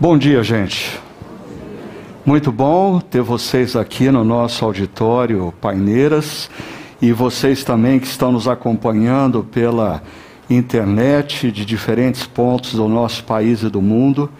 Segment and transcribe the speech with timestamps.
[0.00, 0.98] Bom dia, gente.
[2.24, 6.48] Muito bom ter vocês aqui no nosso auditório Paineiras
[7.02, 10.02] e vocês também que estão nos acompanhando pela
[10.48, 14.30] internet de diferentes pontos do nosso país e do mundo.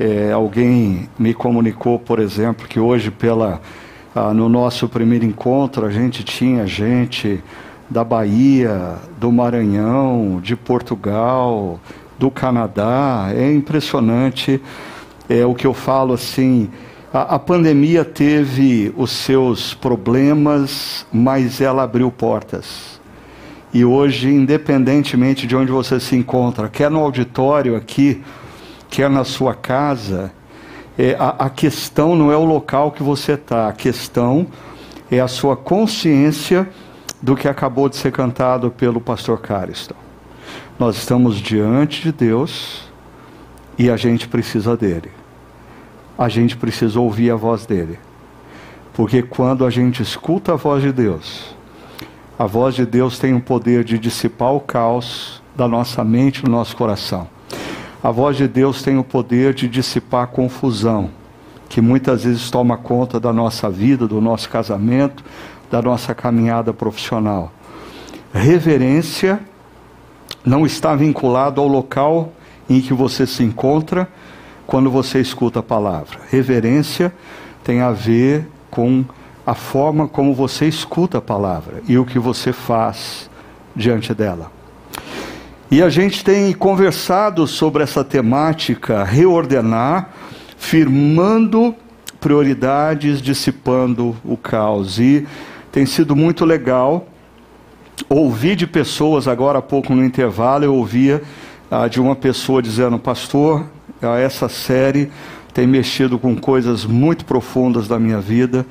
[0.00, 3.60] É, alguém me comunicou, por exemplo, que hoje pela
[4.14, 7.44] ah, no nosso primeiro encontro a gente tinha gente
[7.90, 11.78] da Bahia, do Maranhão, de Portugal,
[12.18, 13.28] do Canadá.
[13.34, 14.62] É impressionante
[15.28, 16.70] é o que eu falo assim.
[17.12, 23.00] A, a pandemia teve os seus problemas, mas ela abriu portas.
[23.72, 28.22] E hoje, independentemente de onde você se encontra, quer no auditório aqui,
[28.88, 30.32] quer na sua casa,
[30.96, 34.46] é, a, a questão não é o local que você está, a questão
[35.10, 36.68] é a sua consciência
[37.20, 39.96] do que acabou de ser cantado pelo pastor Cariston.
[40.78, 42.84] Nós estamos diante de Deus
[43.78, 45.10] e a gente precisa dele.
[46.16, 47.98] A gente precisa ouvir a voz dele.
[48.94, 51.54] Porque quando a gente escuta a voz de Deus,
[52.38, 56.50] a voz de Deus tem o poder de dissipar o caos da nossa mente, do
[56.50, 57.28] nosso coração.
[58.02, 61.10] A voz de Deus tem o poder de dissipar a confusão,
[61.68, 65.24] que muitas vezes toma conta da nossa vida, do nosso casamento,
[65.70, 67.52] da nossa caminhada profissional.
[68.32, 69.40] Reverência
[70.44, 72.32] não está vinculado ao local
[72.68, 74.08] em que você se encontra
[74.66, 76.18] quando você escuta a palavra.
[76.30, 77.12] Reverência
[77.62, 79.04] tem a ver com
[79.46, 83.28] a forma como você escuta a palavra e o que você faz
[83.76, 84.50] diante dela.
[85.70, 90.10] E a gente tem conversado sobre essa temática, reordenar,
[90.56, 91.74] firmando
[92.20, 94.98] prioridades, dissipando o caos.
[94.98, 95.26] E
[95.72, 97.06] tem sido muito legal
[98.08, 101.22] ouvir de pessoas, agora há pouco no intervalo, eu ouvia
[101.74, 103.64] ah, de uma pessoa dizendo: Pastor,
[104.00, 105.10] ah, essa série
[105.52, 108.64] tem mexido com coisas muito profundas da minha vida,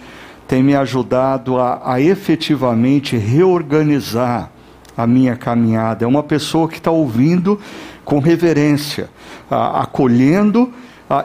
[0.47, 4.49] tem me ajudado a, a efetivamente reorganizar
[4.95, 6.05] a minha caminhada.
[6.05, 7.59] É uma pessoa que está ouvindo
[8.05, 9.09] com reverência,
[9.51, 10.71] ah, acolhendo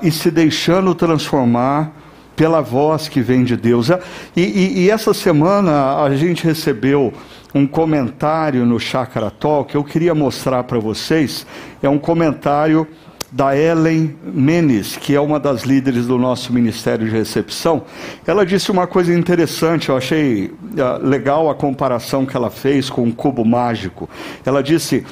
[0.03, 1.93] e se deixando transformar
[2.37, 3.89] pela voz que vem de Deus.
[4.37, 7.13] E, e, e essa semana a gente recebeu
[7.55, 11.47] um comentário no Chakra Talk que eu queria mostrar para vocês.
[11.83, 12.87] É um comentário
[13.31, 17.83] da Ellen Menes, que é uma das líderes do nosso Ministério de Recepção.
[18.27, 23.03] Ela disse uma coisa interessante, eu achei uh, legal a comparação que ela fez com
[23.03, 24.09] um cubo mágico.
[24.47, 25.05] Ela disse: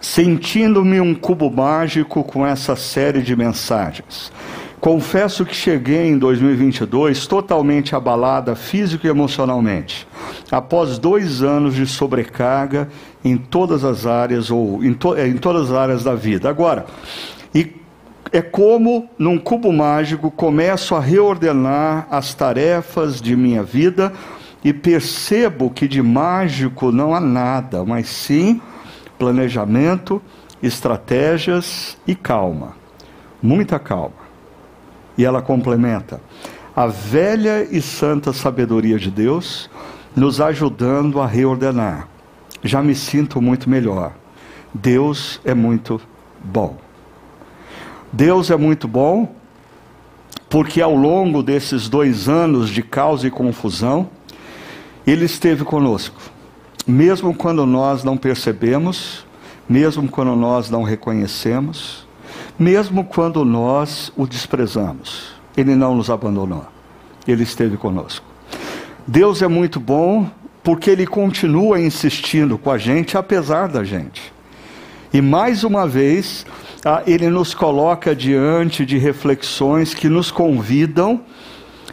[0.00, 4.32] Sentindo-me um cubo mágico com essa série de mensagens.
[4.80, 10.08] Confesso que cheguei em 2022 totalmente abalada físico e emocionalmente,
[10.50, 12.88] após dois anos de sobrecarga
[13.22, 16.48] em todas as áreas ou em, to, é, em todas as áreas da vida.
[16.48, 16.86] Agora,
[17.54, 17.74] e
[18.32, 24.10] é como num cubo mágico começo a reordenar as tarefas de minha vida
[24.64, 28.62] e percebo que de mágico não há nada, mas sim
[29.18, 30.22] planejamento,
[30.62, 32.74] estratégias e calma.
[33.42, 34.19] Muita calma.
[35.16, 36.20] E ela complementa:
[36.74, 39.68] a velha e santa sabedoria de Deus
[40.14, 42.08] nos ajudando a reordenar.
[42.62, 44.12] Já me sinto muito melhor.
[44.72, 46.00] Deus é muito
[46.44, 46.76] bom.
[48.12, 49.34] Deus é muito bom
[50.48, 54.10] porque ao longo desses dois anos de caos e confusão,
[55.06, 56.20] Ele esteve conosco.
[56.84, 59.24] Mesmo quando nós não percebemos,
[59.68, 62.04] mesmo quando nós não reconhecemos,
[62.60, 65.32] mesmo quando nós o desprezamos.
[65.56, 66.66] Ele não nos abandonou,
[67.26, 68.26] ele esteve conosco.
[69.06, 70.30] Deus é muito bom
[70.62, 74.30] porque ele continua insistindo com a gente, apesar da gente.
[75.10, 76.46] E mais uma vez,
[76.84, 81.22] ah, ele nos coloca diante de reflexões que nos convidam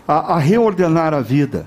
[0.06, 1.66] a, a reordenar a vida,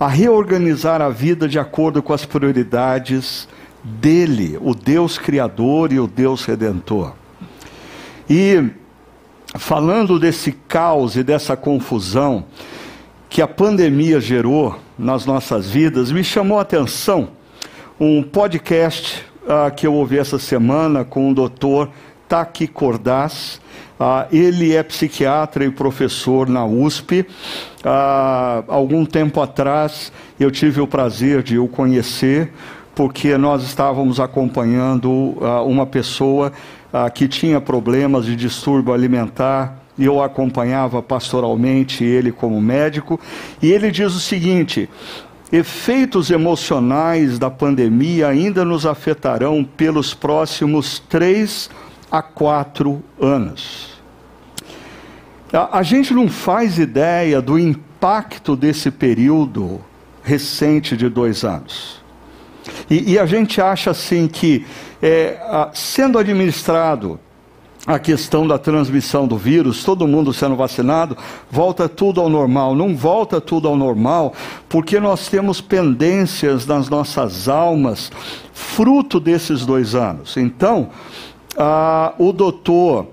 [0.00, 3.48] a reorganizar a vida de acordo com as prioridades
[3.84, 7.19] dele, o Deus Criador e o Deus Redentor.
[8.32, 8.70] E
[9.56, 12.44] falando desse caos e dessa confusão
[13.28, 17.30] que a pandemia gerou nas nossas vidas, me chamou a atenção
[17.98, 21.90] um podcast uh, que eu ouvi essa semana com o doutor
[22.28, 23.60] Taki Cordas.
[23.98, 27.26] Uh, ele é psiquiatra e professor na USP.
[27.84, 32.52] Uh, algum tempo atrás eu tive o prazer de o conhecer,
[32.94, 35.10] porque nós estávamos acompanhando
[35.66, 36.52] uma pessoa
[36.92, 43.20] ah, que tinha problemas de distúrbio alimentar, e eu acompanhava pastoralmente ele como médico,
[43.60, 44.88] e ele diz o seguinte:
[45.52, 51.68] efeitos emocionais da pandemia ainda nos afetarão pelos próximos três
[52.10, 54.00] a quatro anos.
[55.52, 59.80] A, a gente não faz ideia do impacto desse período
[60.22, 61.99] recente de dois anos.
[62.88, 64.66] E, e a gente acha assim que,
[65.02, 65.38] é,
[65.72, 67.18] sendo administrado
[67.86, 71.16] a questão da transmissão do vírus, todo mundo sendo vacinado,
[71.50, 72.74] volta tudo ao normal.
[72.74, 74.34] Não volta tudo ao normal,
[74.68, 78.12] porque nós temos pendências nas nossas almas,
[78.52, 80.36] fruto desses dois anos.
[80.36, 80.90] Então,
[82.18, 83.06] o doutor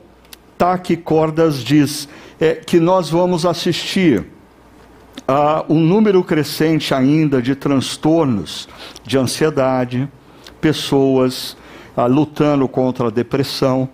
[0.58, 2.08] Taki Cordas diz
[2.40, 4.26] é, que nós vamos assistir
[5.28, 8.70] a um número crescente ainda de transtornos
[9.04, 10.08] de ansiedade,
[10.62, 11.58] pessoas
[11.98, 13.90] ah, lutando contra a depressão.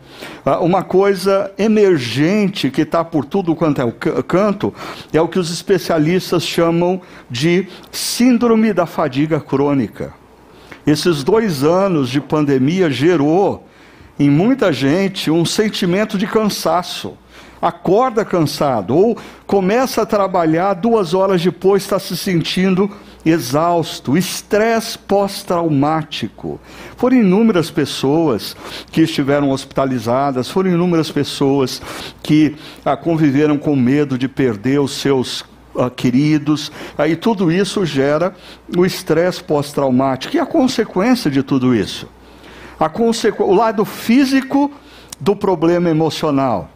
[0.46, 4.74] Ah, uma coisa emergente que está por tudo quanto é o canto
[5.12, 7.02] é o que os especialistas chamam
[7.32, 10.14] de síndrome da fadiga crônica.
[10.86, 13.66] Esses dois anos de pandemia gerou
[14.20, 17.18] em muita gente um sentimento de cansaço
[17.64, 19.18] acorda cansado ou
[19.48, 22.92] começa a trabalhar, duas horas depois está se sentindo
[23.26, 26.60] exausto, estresse pós-traumático.
[26.98, 28.54] Foram inúmeras pessoas
[28.92, 31.82] que estiveram hospitalizadas, foram inúmeras pessoas
[32.22, 35.46] que ah, conviveram com medo de perder os seus
[35.78, 36.70] ah, queridos.
[36.98, 38.36] Aí tudo isso gera
[38.78, 40.36] o estresse pós-traumático.
[40.36, 42.10] E a consequência de tudo isso?
[42.78, 43.44] A consequ...
[43.44, 44.70] O lado físico
[45.18, 46.73] do problema emocional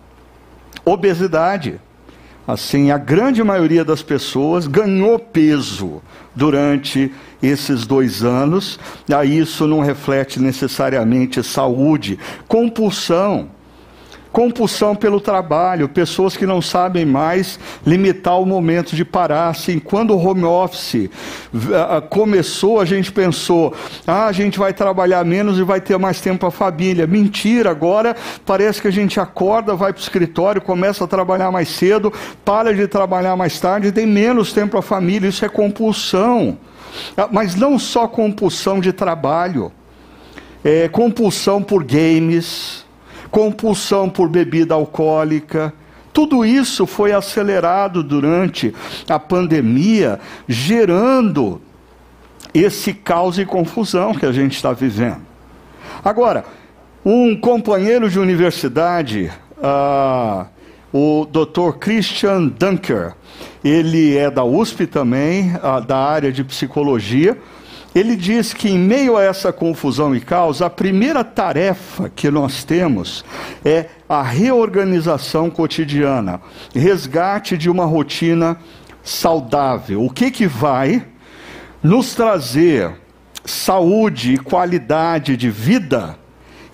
[0.88, 1.80] obesidade.
[2.48, 6.01] Assim, a grande maioria das pessoas ganhou peso
[6.34, 7.12] durante
[7.44, 8.80] esses dois anos,
[9.13, 12.18] aí isso não reflete necessariamente saúde,
[12.48, 13.50] compulsão
[14.38, 19.50] compulsão pelo trabalho, pessoas que não sabem mais limitar o momento de parar.
[19.50, 21.10] Assim, quando o home office
[21.56, 23.74] uh, começou, a gente pensou:
[24.06, 27.07] ah, a gente vai trabalhar menos e vai ter mais tempo para a família.
[27.07, 31.69] Mentira, agora parece que a gente acorda, vai para o escritório, começa a trabalhar mais
[31.69, 32.13] cedo,
[32.45, 35.28] para de trabalhar mais tarde e tem menos tempo para a família.
[35.28, 36.60] Isso é compulsão.
[37.18, 39.72] Uh, mas não só compulsão de trabalho,
[40.63, 42.86] é compulsão por games
[43.29, 45.74] compulsão por bebida alcoólica.
[46.13, 48.74] Tudo isso foi acelerado durante
[49.07, 51.62] a pandemia, gerando
[52.53, 55.21] esse caos e confusão que a gente está vivendo.
[56.03, 56.45] Agora,
[57.06, 60.45] um companheiro de universidade, uh,
[60.91, 61.77] o Dr.
[61.79, 63.13] Christian Dunker,
[63.63, 67.38] ele é da USP também, uh, da área de psicologia,
[67.98, 72.64] ele diz que, em meio a essa confusão e caos, a primeira tarefa que nós
[72.64, 73.24] temos
[73.64, 76.42] é a reorganização cotidiana,
[76.76, 78.58] resgate de uma rotina
[79.04, 80.04] saudável.
[80.04, 81.06] O que, que vai
[81.82, 82.92] nos trazer
[83.46, 86.18] saúde e qualidade de vida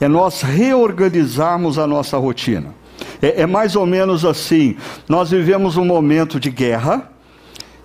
[0.02, 2.74] é nós reorganizarmos a nossa rotina.
[3.22, 4.76] É, é mais ou menos assim:
[5.08, 7.10] nós vivemos um momento de guerra,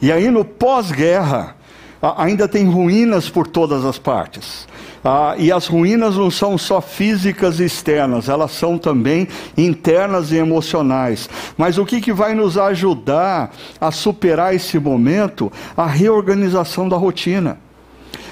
[0.00, 1.57] e aí no pós-guerra,
[2.00, 4.66] ainda tem ruínas por todas as partes.
[5.04, 10.36] Ah, e as ruínas não são só físicas e externas, elas são também internas e
[10.36, 11.28] emocionais.
[11.56, 15.52] Mas o que, que vai nos ajudar a superar esse momento?
[15.76, 17.58] A reorganização da rotina.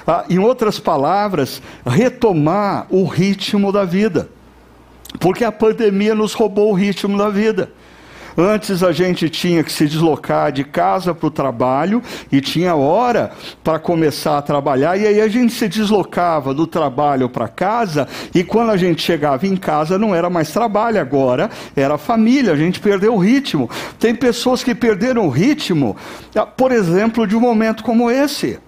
[0.07, 4.29] Ah, em outras palavras, retomar o ritmo da vida.
[5.19, 7.71] Porque a pandemia nos roubou o ritmo da vida.
[8.39, 13.31] Antes a gente tinha que se deslocar de casa para o trabalho e tinha hora
[13.65, 18.45] para começar a trabalhar, e aí a gente se deslocava do trabalho para casa, e
[18.45, 22.79] quando a gente chegava em casa não era mais trabalho, agora era família, a gente
[22.79, 23.71] perdeu o ritmo.
[23.99, 25.97] Tem pessoas que perderam o ritmo,
[26.35, 28.59] ah, por exemplo, de um momento como esse.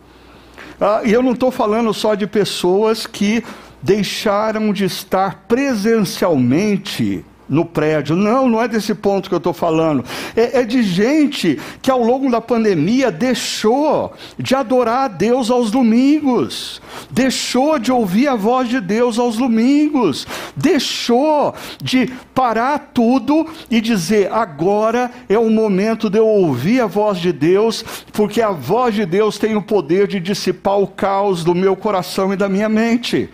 [0.81, 3.45] Ah, e eu não estou falando só de pessoas que
[3.83, 8.15] deixaram de estar presencialmente no prédio.
[8.15, 10.05] Não, não é desse ponto que eu estou falando.
[10.37, 15.71] É, é, de gente que ao longo da pandemia deixou de adorar a Deus aos
[15.71, 23.81] domingos, deixou de ouvir a voz de Deus aos domingos, deixou de parar tudo e
[23.81, 28.95] dizer: agora é o momento de eu ouvir a voz de Deus, porque a voz
[28.95, 32.69] de Deus tem o poder de dissipar o caos do meu coração e da minha
[32.69, 33.29] mente.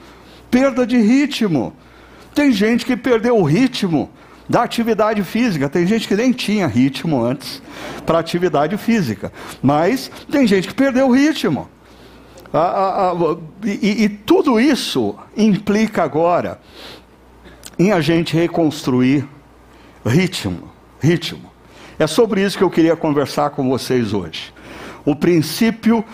[0.51, 1.73] Perda de ritmo.
[2.35, 4.11] Tem gente que perdeu o ritmo
[4.49, 5.69] da atividade física.
[5.69, 7.63] Tem gente que nem tinha ritmo antes
[8.05, 9.33] para atividade física.
[9.63, 11.69] Mas tem gente que perdeu o ritmo.
[13.65, 16.61] E, e tudo isso implica agora
[17.79, 19.27] em a gente reconstruir
[20.05, 20.71] ritmo.
[21.01, 21.53] Ritmo.
[21.99, 24.53] É sobre isso que eu queria conversar com vocês hoje.
[25.05, 26.05] O princípio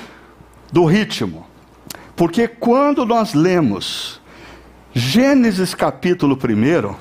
[0.72, 1.46] do ritmo.
[2.14, 4.19] Porque quando nós lemos
[4.92, 6.94] Gênesis capítulo 1,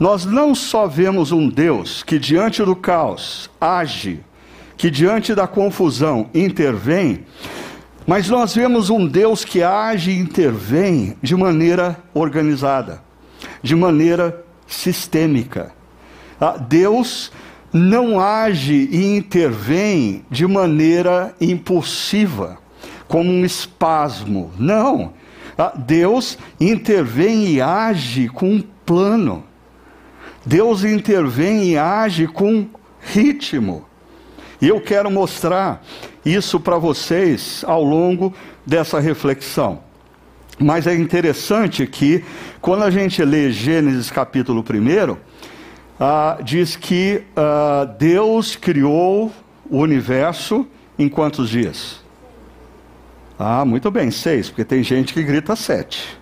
[0.00, 4.18] nós não só vemos um Deus que diante do caos age,
[4.76, 7.24] que diante da confusão intervém,
[8.04, 13.00] mas nós vemos um Deus que age e intervém de maneira organizada,
[13.62, 15.72] de maneira sistêmica.
[16.40, 17.30] Ah, Deus
[17.72, 22.58] não age e intervém de maneira impulsiva,
[23.06, 24.50] como um espasmo.
[24.58, 25.12] Não.
[25.60, 29.42] Ah, Deus intervém e age com um plano.
[30.46, 32.68] Deus intervém e age com
[33.00, 33.84] ritmo.
[34.62, 35.84] E eu quero mostrar
[36.24, 38.32] isso para vocês ao longo
[38.64, 39.80] dessa reflexão.
[40.60, 42.24] Mas é interessante que,
[42.60, 45.16] quando a gente lê Gênesis capítulo 1,
[45.98, 49.32] ah, diz que ah, Deus criou
[49.68, 50.64] o universo
[50.96, 52.07] em quantos dias?
[53.38, 56.18] Ah, muito bem, seis, porque tem gente que grita sete.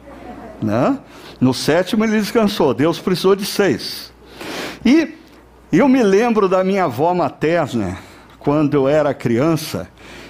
[0.61, 0.99] Né?
[1.40, 4.12] No sétimo ele descansou, Deus precisou de seis.
[4.85, 5.14] E
[5.73, 7.96] eu me lembro da minha avó materna,
[8.38, 9.88] quando eu era criança,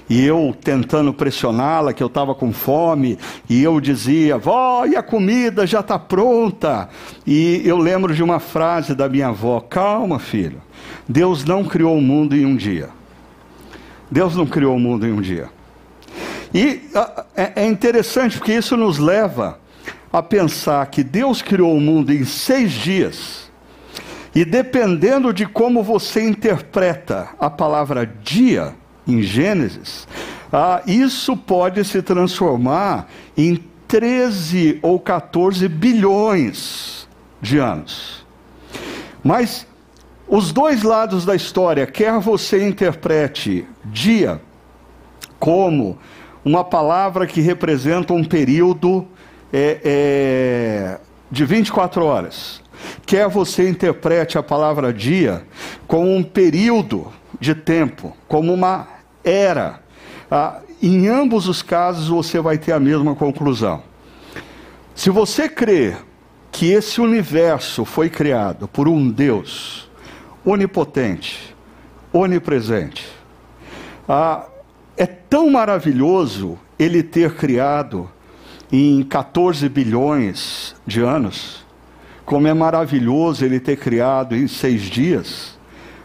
[0.08, 3.18] e eu tentando pressioná-la que eu estava com fome,
[3.50, 6.88] e eu dizia: "Vó, e a comida já está pronta?".
[7.26, 10.62] E eu lembro de uma frase da minha avó: "Calma, filho.
[11.08, 12.90] Deus não criou o mundo em um dia.
[14.08, 15.55] Deus não criou o mundo em um dia".
[16.56, 16.88] E
[17.36, 19.60] é, é interessante porque isso nos leva
[20.10, 23.50] a pensar que Deus criou o mundo em seis dias
[24.34, 28.74] e dependendo de como você interpreta a palavra dia
[29.06, 30.08] em Gênesis,
[30.50, 37.06] ah, isso pode se transformar em 13 ou 14 bilhões
[37.38, 38.24] de anos.
[39.22, 39.66] Mas
[40.26, 44.40] os dois lados da história, quer você interprete dia
[45.38, 45.98] como
[46.46, 49.04] uma palavra que representa um período
[49.52, 52.62] é, é, de 24 horas,
[53.04, 55.42] quer você interprete a palavra dia
[55.88, 58.86] como um período de tempo, como uma
[59.24, 59.80] era.
[60.30, 63.82] Ah, em ambos os casos você vai ter a mesma conclusão.
[64.94, 65.98] Se você crer
[66.52, 69.90] que esse universo foi criado por um Deus
[70.44, 71.56] onipotente,
[72.12, 73.04] onipresente,
[74.08, 74.46] ah,
[74.96, 78.10] é tão maravilhoso ele ter criado
[78.72, 81.66] em 14 bilhões de anos
[82.26, 85.56] como é maravilhoso ele ter criado em seis dias.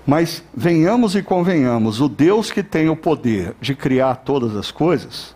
[0.05, 5.36] Mas venhamos e convenhamos, o Deus que tem o poder de criar todas as coisas,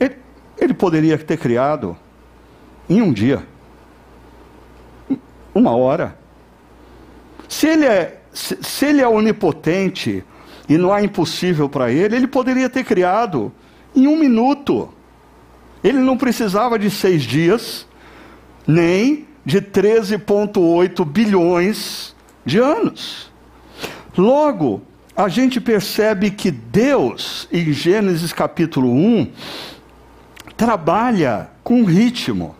[0.00, 0.16] ele,
[0.58, 1.96] ele poderia ter criado
[2.88, 3.42] em um dia,
[5.54, 6.16] uma hora.
[7.48, 10.24] Se ele é, se, se ele é onipotente
[10.72, 13.52] e não há impossível para ele, ele poderia ter criado
[13.94, 14.88] em um minuto.
[15.84, 17.86] Ele não precisava de seis dias,
[18.66, 23.30] nem de 13,8 bilhões de anos.
[24.16, 24.80] Logo,
[25.14, 29.30] a gente percebe que Deus, em Gênesis capítulo 1,
[30.56, 32.56] trabalha com ritmo.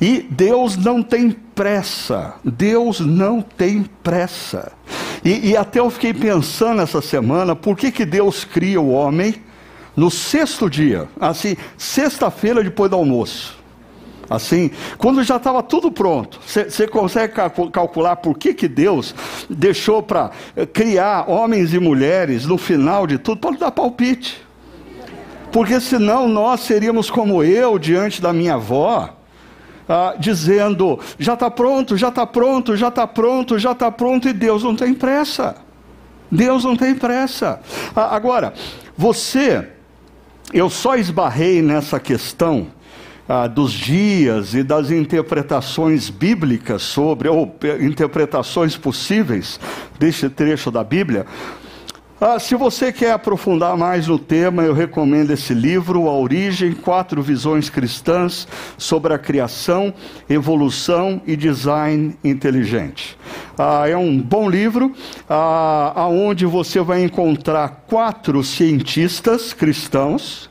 [0.00, 2.34] E Deus não tem pressa.
[2.44, 4.70] Deus não tem pressa.
[5.26, 9.34] E, e, até eu fiquei pensando essa semana, por que, que Deus cria o homem
[9.96, 11.08] no sexto dia?
[11.20, 13.58] Assim, sexta-feira depois do almoço.
[14.30, 17.34] Assim, quando já estava tudo pronto, você consegue
[17.72, 19.16] calcular por que, que Deus
[19.50, 23.40] deixou para eh, criar homens e mulheres no final de tudo?
[23.40, 24.40] Pode dar palpite.
[25.50, 29.15] Porque senão nós seríamos como eu diante da minha avó,
[29.88, 34.32] ah, dizendo: já está pronto, já está pronto, já está pronto, já está pronto, e
[34.32, 35.56] Deus não tem pressa.
[36.30, 37.60] Deus não tem pressa.
[37.94, 38.52] Ah, agora,
[38.96, 39.68] você,
[40.52, 42.68] eu só esbarrei nessa questão
[43.28, 49.60] ah, dos dias e das interpretações bíblicas sobre, ou interpretações possíveis
[49.98, 51.26] deste trecho da Bíblia.
[52.18, 57.22] Ah, se você quer aprofundar mais no tema, eu recomendo esse livro, A Origem: Quatro
[57.22, 59.92] Visões Cristãs sobre a Criação,
[60.26, 63.18] Evolução e Design Inteligente.
[63.58, 64.94] Ah, é um bom livro,
[65.28, 70.48] ah, onde você vai encontrar quatro cientistas cristãos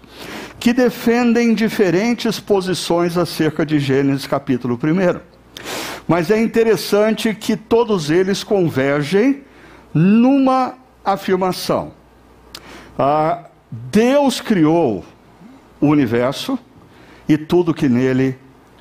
[0.60, 5.20] que defendem diferentes posições acerca de Gênesis capítulo 1.
[6.08, 9.42] Mas é interessante que todos eles convergem
[9.92, 11.94] numa afirmação.
[12.98, 15.04] Ah, Deus criou
[15.80, 16.58] o universo
[17.28, 18.38] e tudo que nele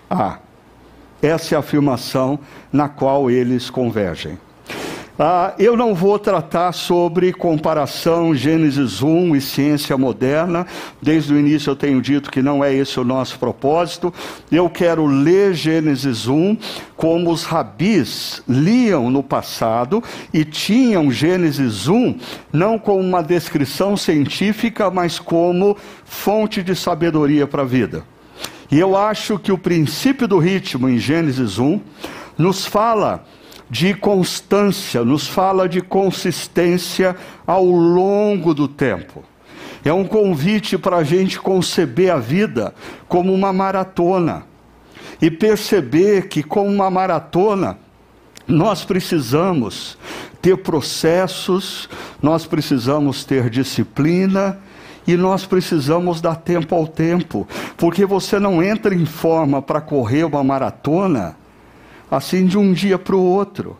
[0.09, 0.38] há.
[1.21, 2.38] Essa é a afirmação
[2.73, 4.38] na qual eles convergem.
[5.16, 10.66] Ah, eu não vou tratar sobre comparação Gênesis 1 e ciência moderna.
[11.00, 14.12] Desde o início eu tenho dito que não é esse o nosso propósito.
[14.50, 16.56] Eu quero ler Gênesis 1
[16.97, 20.02] como os rabis liam no passado
[20.33, 22.18] e tinham Gênesis 1
[22.52, 28.02] não como uma descrição científica, mas como fonte de sabedoria para a vida.
[28.68, 31.80] E eu acho que o princípio do ritmo em Gênesis 1
[32.37, 33.25] nos fala
[33.75, 39.25] de constância, nos fala de consistência ao longo do tempo.
[39.85, 42.73] É um convite para a gente conceber a vida
[43.09, 44.45] como uma maratona
[45.21, 47.76] e perceber que, como uma maratona,
[48.47, 49.99] nós precisamos
[50.40, 51.88] ter processos,
[52.23, 54.57] nós precisamos ter disciplina
[55.04, 57.45] e nós precisamos dar tempo ao tempo,
[57.76, 61.35] porque você não entra em forma para correr uma maratona
[62.11, 63.76] assim de um dia para o outro.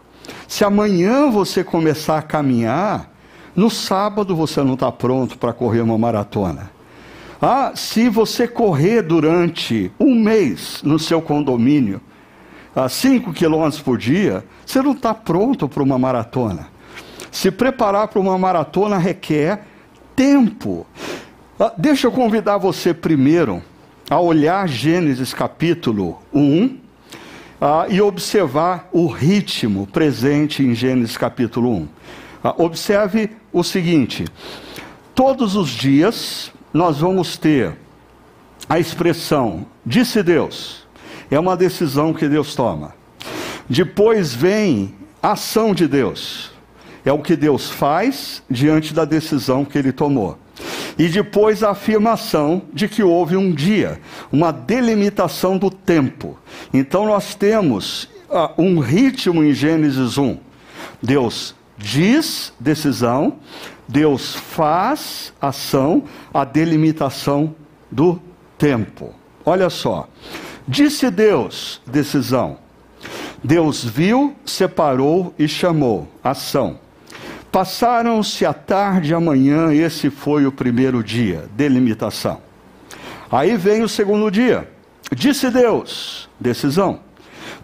[0.48, 3.10] Se amanhã você começar a caminhar,
[3.54, 6.70] no sábado você não está pronto para correr uma maratona.
[7.40, 12.00] Ah, se você correr durante um mês no seu condomínio,
[12.74, 16.68] a 5 quilômetros por dia, você não está pronto para uma maratona.
[17.30, 19.64] Se preparar para uma maratona requer
[20.16, 20.86] tempo.
[21.58, 23.62] Ah, deixa eu convidar você primeiro
[24.08, 26.78] a olhar Gênesis capítulo 1,
[27.61, 31.88] ah, e observar o ritmo presente em Gênesis capítulo 1.
[32.42, 34.25] Ah, observe o seguinte:
[35.14, 37.76] todos os dias nós vamos ter
[38.68, 40.87] a expressão disse Deus,
[41.30, 42.94] é uma decisão que Deus toma.
[43.68, 46.50] Depois vem a ação de Deus,
[47.04, 50.38] é o que Deus faz diante da decisão que ele tomou.
[50.98, 56.38] E depois a afirmação de que houve um dia, uma delimitação do tempo.
[56.72, 60.38] Então nós temos uh, um ritmo em Gênesis 1.
[61.02, 63.36] Deus diz decisão,
[63.88, 67.54] Deus faz ação, a delimitação
[67.90, 68.20] do
[68.56, 69.14] tempo.
[69.44, 70.08] Olha só.
[70.66, 72.58] Disse Deus, decisão.
[73.42, 76.78] Deus viu, separou e chamou, ação.
[77.54, 82.40] Passaram-se a tarde e a manhã, esse foi o primeiro dia, delimitação.
[83.31, 84.68] Aí vem o segundo dia.
[85.14, 86.98] Disse Deus, decisão.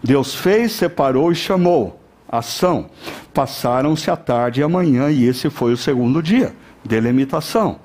[0.01, 2.89] Deus fez, separou e chamou, ação.
[3.33, 7.77] Passaram-se a tarde e a manhã, e esse foi o segundo dia, delimitação.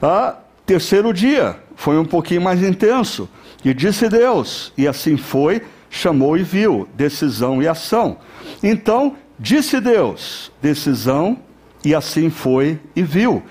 [0.00, 3.28] A terceiro dia foi um pouquinho mais intenso.
[3.62, 5.60] E disse Deus, e assim foi,
[5.90, 8.16] chamou e viu, decisão e ação.
[8.62, 11.38] Então, Disse Deus, decisão,
[11.84, 13.42] e assim foi e viu.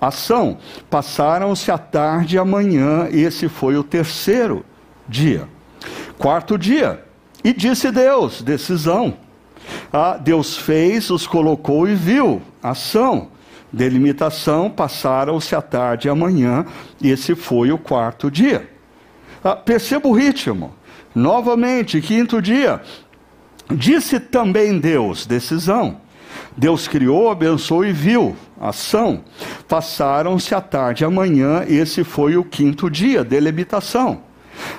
[0.00, 0.58] Ação.
[0.90, 4.64] Passaram-se a tarde e a manhã, esse foi o terceiro
[5.08, 5.48] dia.
[6.18, 7.04] Quarto dia.
[7.42, 9.16] E disse Deus, decisão.
[9.92, 12.42] Ah, Deus fez, os colocou e viu.
[12.62, 13.28] Ação.
[13.72, 16.66] Delimitação, passaram-se a tarde e a manhã,
[17.02, 18.68] esse foi o quarto dia.
[19.42, 20.74] Ah, perceba o ritmo.
[21.14, 22.80] Novamente, quinto dia,
[23.76, 26.00] Disse também Deus, decisão.
[26.56, 29.24] Deus criou, abençoou e viu, ação.
[29.68, 34.20] Passaram-se a tarde e a manhã, esse foi o quinto dia, delimitação.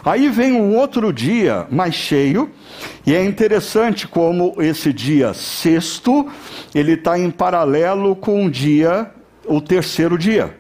[0.06, 2.49] Aí vem um outro dia mais cheio,
[3.06, 6.27] e é interessante como esse dia sexto,
[6.73, 9.10] ele está em paralelo com o dia,
[9.45, 10.56] o terceiro dia.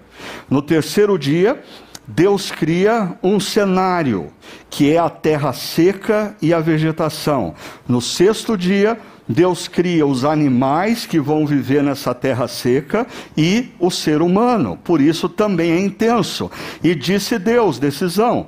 [0.49, 1.61] No terceiro dia,
[2.07, 4.31] Deus cria um cenário,
[4.69, 7.55] que é a terra seca e a vegetação.
[7.87, 13.89] No sexto dia, Deus cria os animais que vão viver nessa terra seca e o
[13.89, 14.77] ser humano.
[14.83, 16.51] Por isso também é intenso.
[16.83, 18.47] E disse Deus, decisão.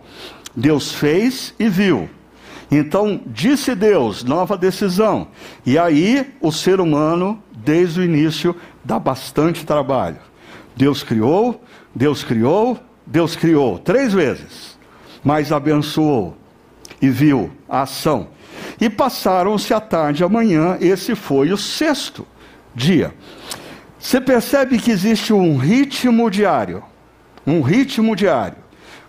[0.54, 2.10] Deus fez e viu.
[2.70, 5.28] Então, disse Deus, nova decisão.
[5.66, 10.18] E aí, o ser humano, desde o início, dá bastante trabalho.
[10.76, 11.64] Deus criou,
[11.94, 14.78] Deus criou, Deus criou três vezes,
[15.24, 16.36] mas abençoou
[17.02, 18.30] e viu a ação.
[18.80, 22.26] E passaram-se a tarde e a manhã, esse foi o sexto
[22.74, 23.14] dia.
[24.00, 26.84] Você percebe que existe um ritmo diário,
[27.46, 28.58] um ritmo diário,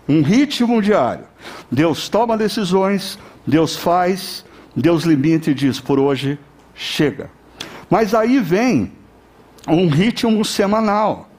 [0.07, 1.25] um ritmo diário.
[1.71, 6.39] Deus toma decisões, Deus faz, Deus limita e diz: por hoje
[6.73, 7.29] chega.
[7.89, 8.91] Mas aí vem
[9.67, 11.29] um ritmo semanal,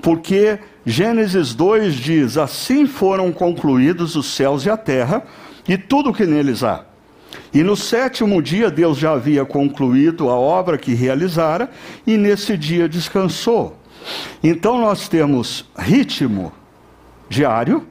[0.00, 5.22] porque Gênesis 2 diz: Assim foram concluídos os céus e a terra
[5.66, 6.84] e tudo o que neles há.
[7.52, 11.70] E no sétimo dia Deus já havia concluído a obra que realizara
[12.06, 13.78] e nesse dia descansou.
[14.42, 16.52] Então nós temos ritmo
[17.28, 17.86] diário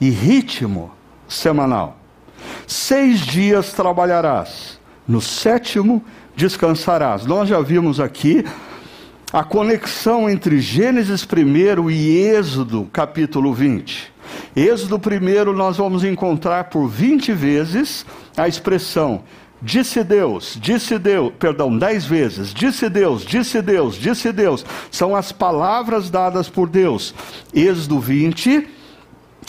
[0.00, 0.92] e ritmo
[1.28, 1.98] semanal.
[2.66, 6.02] Seis dias trabalharás, no sétimo
[6.36, 7.26] descansarás.
[7.26, 8.44] Nós já vimos aqui
[9.32, 14.12] a conexão entre Gênesis 1 e Êxodo, capítulo 20.
[14.56, 18.04] Êxodo 1 nós vamos encontrar por 20 vezes
[18.36, 19.22] a expressão
[19.62, 25.32] Disse Deus, disse Deus, perdão, dez vezes, disse Deus, disse Deus, disse Deus, são as
[25.32, 27.14] palavras dadas por Deus.
[27.52, 28.66] Êxodo 20,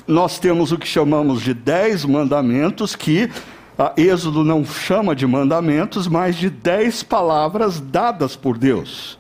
[0.06, 3.32] nós temos o que chamamos de dez mandamentos, que
[3.80, 9.18] a Êxodo não chama de mandamentos, mas de dez palavras dadas por Deus.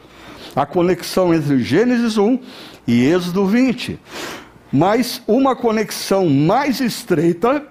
[0.56, 2.40] A conexão entre Gênesis 1
[2.88, 4.00] e Êxodo 20.
[4.72, 7.66] Mas uma conexão mais estreita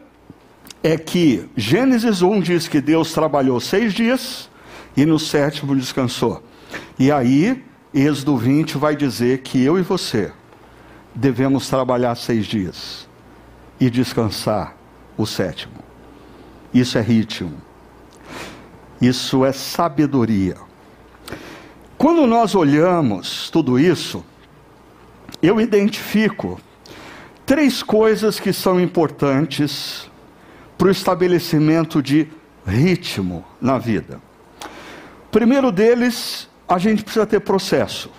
[0.82, 4.48] é que Gênesis 1 diz que Deus trabalhou seis dias
[4.96, 6.42] e no sétimo descansou.
[6.98, 7.62] E aí,
[7.92, 10.32] Êxodo 20 vai dizer que eu e você
[11.14, 13.08] devemos trabalhar seis dias
[13.78, 14.76] e descansar
[15.16, 15.74] o sétimo.
[16.72, 17.60] Isso é ritmo.
[19.00, 20.56] Isso é sabedoria.
[22.00, 24.24] Quando nós olhamos tudo isso,
[25.42, 26.58] eu identifico
[27.44, 30.10] três coisas que são importantes
[30.78, 32.26] para o estabelecimento de
[32.66, 34.18] ritmo na vida.
[35.30, 38.10] Primeiro deles, a gente precisa ter processo.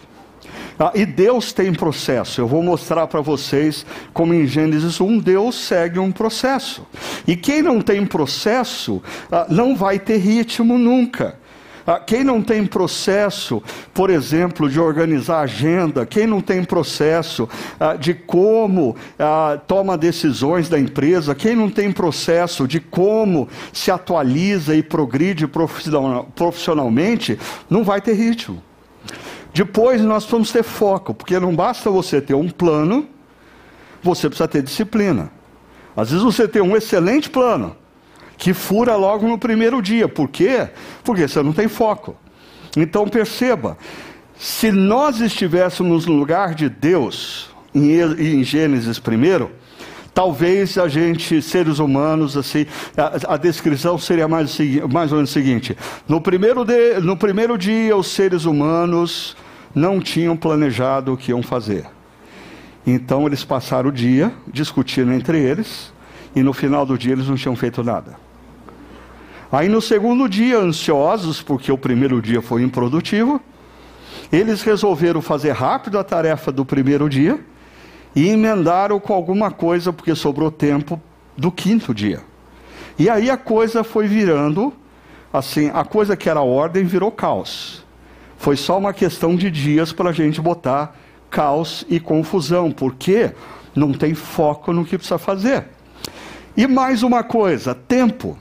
[0.77, 2.39] Ah, e Deus tem processo.
[2.39, 6.85] Eu vou mostrar para vocês como em Gênesis 1 Deus segue um processo.
[7.25, 11.40] E quem não tem processo ah, não vai ter ritmo nunca.
[11.85, 13.61] Ah, quem não tem processo,
[13.93, 20.69] por exemplo, de organizar agenda, quem não tem processo ah, de como ah, toma decisões
[20.69, 27.37] da empresa, quem não tem processo de como se atualiza e progride profissionalmente,
[27.69, 28.61] não vai ter ritmo.
[29.53, 33.07] Depois nós vamos ter foco, porque não basta você ter um plano,
[34.01, 35.31] você precisa ter disciplina.
[35.95, 37.75] Às vezes você tem um excelente plano,
[38.41, 40.07] que fura logo no primeiro dia.
[40.07, 40.67] Por quê?
[41.03, 42.15] Porque você não tem foco.
[42.75, 43.77] Então perceba,
[44.35, 49.51] se nós estivéssemos no lugar de Deus, em, Gênesis primeiro,
[50.11, 52.65] talvez a gente, seres humanos, assim,
[52.97, 54.57] a, a descrição seria mais,
[54.91, 55.77] mais ou menos o seguinte:
[56.07, 59.37] no primeiro, de, no primeiro dia, os seres humanos
[59.75, 61.85] não tinham planejado o que iam fazer.
[62.87, 65.93] Então eles passaram o dia discutindo entre eles,
[66.35, 68.30] e no final do dia eles não tinham feito nada.
[69.51, 73.41] Aí no segundo dia, ansiosos, porque o primeiro dia foi improdutivo,
[74.31, 77.37] eles resolveram fazer rápido a tarefa do primeiro dia
[78.15, 81.01] e emendaram com alguma coisa, porque sobrou tempo
[81.35, 82.21] do quinto dia.
[82.97, 84.73] E aí a coisa foi virando,
[85.33, 87.83] assim, a coisa que era ordem virou caos.
[88.37, 90.95] Foi só uma questão de dias para a gente botar
[91.29, 93.31] caos e confusão, porque
[93.75, 95.65] não tem foco no que precisa fazer.
[96.55, 98.37] E mais uma coisa, tempo.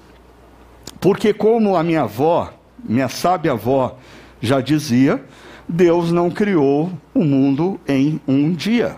[1.00, 2.52] Porque, como a minha avó,
[2.84, 3.96] minha sábia avó,
[4.40, 5.24] já dizia,
[5.66, 8.96] Deus não criou o mundo em um dia.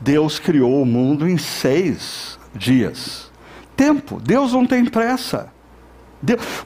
[0.00, 3.30] Deus criou o mundo em seis dias.
[3.76, 4.20] Tempo.
[4.20, 5.52] Deus não tem pressa.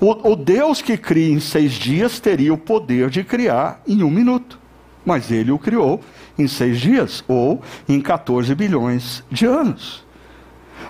[0.00, 4.10] o, o Deus que cria em seis dias teria o poder de criar em um
[4.10, 4.58] minuto.
[5.04, 6.00] Mas ele o criou
[6.38, 10.04] em seis dias, ou em 14 bilhões de anos.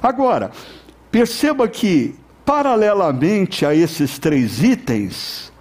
[0.03, 0.51] Agora,
[1.11, 2.14] perceba que
[2.48, 5.52] Paralelamente a esses três itens,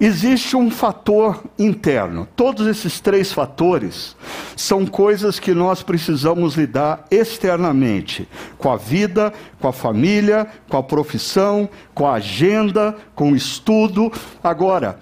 [0.00, 2.26] existe um fator interno.
[2.34, 4.16] Todos esses três fatores
[4.56, 10.82] são coisas que nós precisamos lidar externamente, com a vida, com a família, com a
[10.82, 14.10] profissão, com a agenda, com o estudo.
[14.42, 14.98] Agora,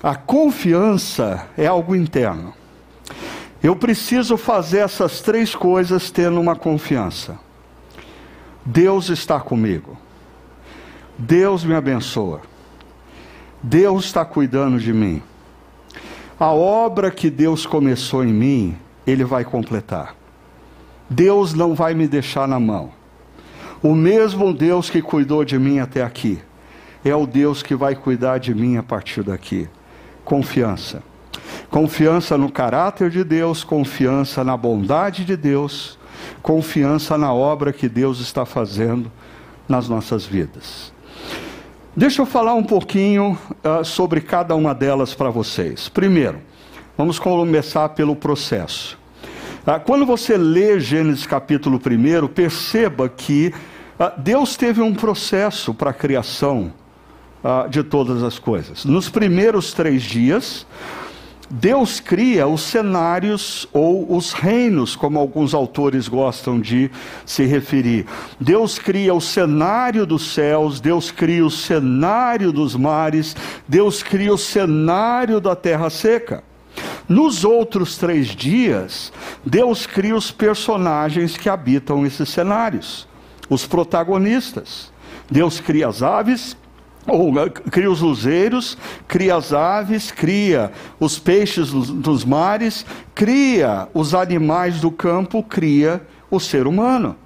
[0.00, 2.54] a confiança é algo interno.
[3.60, 7.36] Eu preciso fazer essas três coisas tendo uma confiança.
[8.64, 10.03] Deus está comigo.
[11.18, 12.40] Deus me abençoa.
[13.62, 15.22] Deus está cuidando de mim.
[16.38, 20.16] A obra que Deus começou em mim, Ele vai completar.
[21.08, 22.90] Deus não vai me deixar na mão.
[23.82, 26.40] O mesmo Deus que cuidou de mim até aqui,
[27.04, 29.68] é o Deus que vai cuidar de mim a partir daqui.
[30.24, 31.02] Confiança.
[31.70, 35.98] Confiança no caráter de Deus, confiança na bondade de Deus,
[36.42, 39.12] confiança na obra que Deus está fazendo
[39.68, 40.93] nas nossas vidas.
[41.96, 45.88] Deixa eu falar um pouquinho uh, sobre cada uma delas para vocês.
[45.88, 46.40] Primeiro,
[46.98, 48.98] vamos começar pelo processo.
[49.64, 53.54] Uh, quando você lê Gênesis capítulo 1, perceba que
[53.96, 56.72] uh, Deus teve um processo para a criação
[57.68, 58.86] de todas as coisas.
[58.86, 60.66] Nos primeiros três dias,
[61.50, 66.90] Deus cria os cenários ou os reinos, como alguns autores gostam de
[67.26, 68.06] se referir.
[68.40, 73.36] Deus cria o cenário dos céus, Deus cria o cenário dos mares,
[73.68, 76.42] Deus cria o cenário da terra seca.
[77.06, 79.12] Nos outros três dias,
[79.44, 83.06] Deus cria os personagens que habitam esses cenários,
[83.50, 84.90] os protagonistas.
[85.30, 86.56] Deus cria as aves,
[87.06, 94.14] ou né, cria os luzeiros, cria as aves, cria os peixes dos mares, cria os
[94.14, 97.16] animais do campo, cria o ser humano.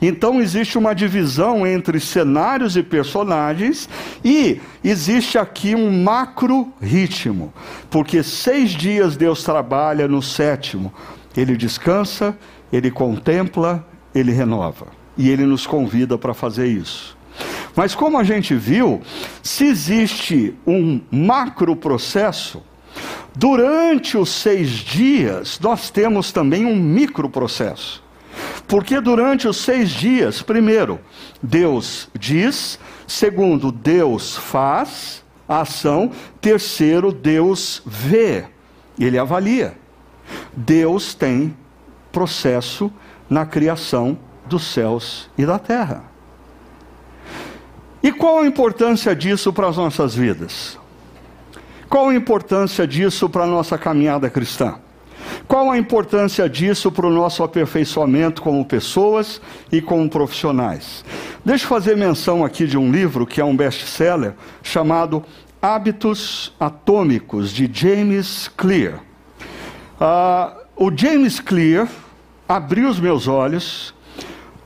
[0.00, 3.88] Então existe uma divisão entre cenários e personagens,
[4.24, 7.52] e existe aqui um macro ritmo,
[7.90, 10.92] porque seis dias Deus trabalha, no sétimo
[11.36, 12.36] ele descansa,
[12.72, 14.88] ele contempla, ele renova.
[15.16, 17.16] E ele nos convida para fazer isso.
[17.74, 19.00] Mas como a gente viu,
[19.42, 22.62] se existe um macro processo,
[23.34, 28.02] durante os seis dias nós temos também um micro processo.
[28.66, 31.00] Porque durante os seis dias, primeiro,
[31.42, 38.44] Deus diz, segundo, Deus faz a ação, terceiro, Deus vê,
[38.98, 39.76] ele avalia.
[40.56, 41.56] Deus tem
[42.12, 42.92] processo
[43.28, 46.09] na criação dos céus e da terra.
[48.02, 50.78] E qual a importância disso para as nossas vidas?
[51.88, 54.76] Qual a importância disso para a nossa caminhada cristã?
[55.46, 61.04] Qual a importância disso para o nosso aperfeiçoamento como pessoas e como profissionais?
[61.44, 65.22] Deixa eu fazer menção aqui de um livro que é um best-seller chamado
[65.60, 69.00] Hábitos Atômicos, de James Clear.
[70.00, 71.86] Uh, o James Clear
[72.48, 73.94] abriu os meus olhos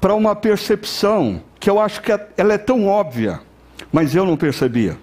[0.00, 3.40] para uma percepção que eu acho que ela é tão óbvia,
[3.90, 4.98] mas eu não percebia.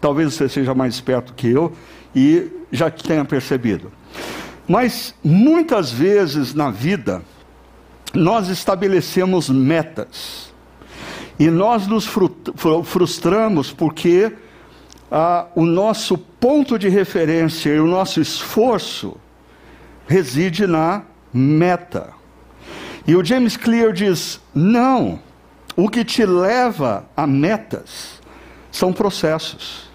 [0.00, 1.72] Talvez você seja mais esperto que eu
[2.14, 3.90] e já tenha percebido.
[4.68, 7.20] Mas muitas vezes na vida,
[8.14, 10.54] nós estabelecemos metas.
[11.36, 12.08] E nós nos
[12.84, 14.32] frustramos porque
[15.10, 19.16] ah, o nosso ponto de referência e o nosso esforço
[20.06, 22.10] reside na meta.
[23.04, 25.18] E o James Clear diz: não,
[25.76, 28.20] o que te leva a metas
[28.70, 29.90] são processos.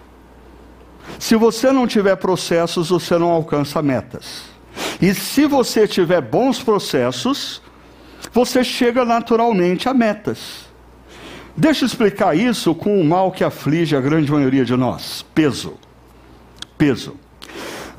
[1.17, 4.43] Se você não tiver processos, você não alcança metas.
[5.01, 7.61] E se você tiver bons processos,
[8.31, 10.69] você chega naturalmente a metas.
[11.55, 15.77] Deixa eu explicar isso com o mal que aflige a grande maioria de nós: peso.
[16.77, 17.18] Peso.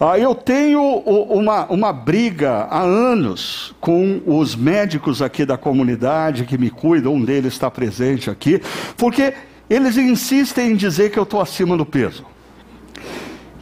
[0.02, 6.56] Ah, eu tenho uma, uma briga há anos com os médicos aqui da comunidade que
[6.56, 8.62] me cuidam, um deles está presente aqui,
[8.96, 9.34] porque
[9.68, 12.24] eles insistem em dizer que eu estou acima do peso.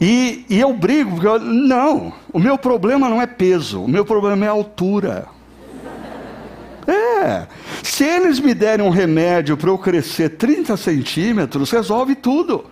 [0.00, 4.04] E, e eu brigo, porque eu, não, o meu problema não é peso, o meu
[4.04, 5.26] problema é altura.
[6.86, 7.48] É,
[7.82, 12.64] se eles me derem um remédio para eu crescer 30 centímetros, resolve tudo.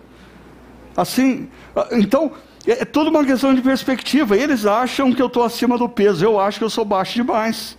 [0.95, 1.49] Assim,
[1.91, 2.31] então,
[2.67, 4.35] é, é tudo uma questão de perspectiva.
[4.35, 7.77] Eles acham que eu estou acima do peso, eu acho que eu sou baixo demais.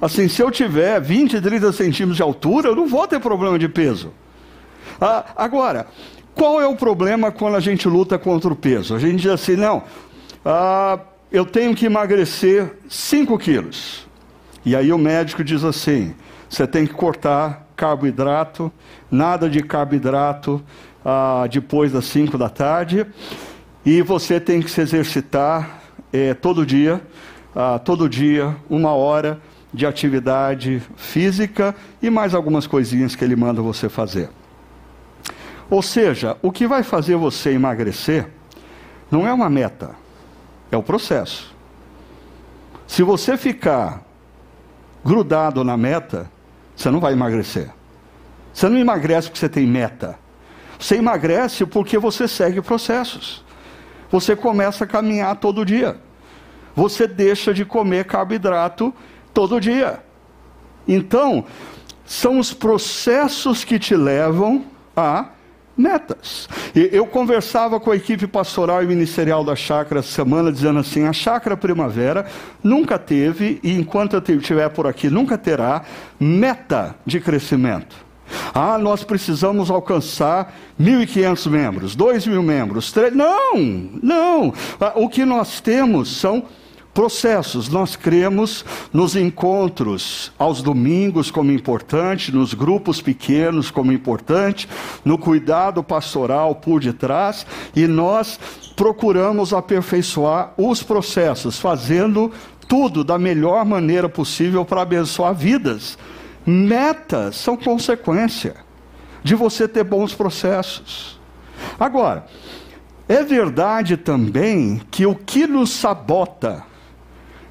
[0.00, 3.68] Assim, se eu tiver 20, 30 centímetros de altura, eu não vou ter problema de
[3.68, 4.12] peso.
[5.00, 5.86] Ah, agora,
[6.34, 8.94] qual é o problema quando a gente luta contra o peso?
[8.94, 9.82] A gente diz assim, não,
[10.44, 10.98] ah,
[11.30, 14.08] eu tenho que emagrecer 5 quilos.
[14.64, 16.14] E aí o médico diz assim:
[16.48, 18.70] você tem que cortar carboidrato,
[19.10, 20.62] nada de carboidrato
[21.04, 23.06] ah, depois das 5 da tarde.
[23.84, 25.80] E você tem que se exercitar
[26.12, 27.00] é, todo dia,
[27.56, 29.40] ah, todo dia, uma hora
[29.72, 34.28] de atividade física e mais algumas coisinhas que ele manda você fazer.
[35.70, 38.28] Ou seja, o que vai fazer você emagrecer
[39.10, 39.92] não é uma meta,
[40.70, 41.54] é o processo.
[42.86, 44.02] Se você ficar
[45.02, 46.30] grudado na meta,
[46.76, 47.70] você não vai emagrecer.
[48.52, 50.18] Você não emagrece porque você tem meta.
[50.78, 53.44] Você emagrece porque você segue processos
[54.10, 55.96] você começa a caminhar todo dia.
[56.74, 58.92] Você deixa de comer carboidrato
[59.32, 60.00] todo dia.
[60.86, 61.44] Então,
[62.04, 64.64] são os processos que te levam
[64.96, 65.26] a
[65.76, 66.48] metas.
[66.74, 71.12] Eu conversava com a equipe pastoral e ministerial da chácara essa semana, dizendo assim: a
[71.12, 72.26] chácara primavera
[72.62, 75.82] nunca teve, e enquanto eu estiver por aqui, nunca terá
[76.18, 78.09] meta de crescimento.
[78.54, 83.14] Ah, nós precisamos alcançar 1.500 membros, 2.000 membros, 3...
[83.14, 83.56] Não,
[84.02, 84.54] não.
[84.80, 86.44] Ah, o que nós temos são
[86.92, 87.68] processos.
[87.68, 94.68] Nós cremos nos encontros aos domingos como importante, nos grupos pequenos como importante,
[95.04, 98.38] no cuidado pastoral por detrás, e nós
[98.76, 102.30] procuramos aperfeiçoar os processos, fazendo
[102.66, 105.98] tudo da melhor maneira possível para abençoar vidas.
[106.46, 108.56] Metas são consequência
[109.22, 111.20] de você ter bons processos.
[111.78, 112.26] Agora,
[113.08, 116.64] é verdade também que o que nos sabota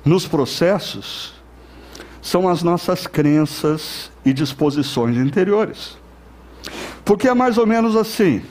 [0.04, 1.34] nos processos
[2.22, 5.98] são as nossas crenças e disposições interiores.
[7.06, 8.42] Porque é mais ou menos assim: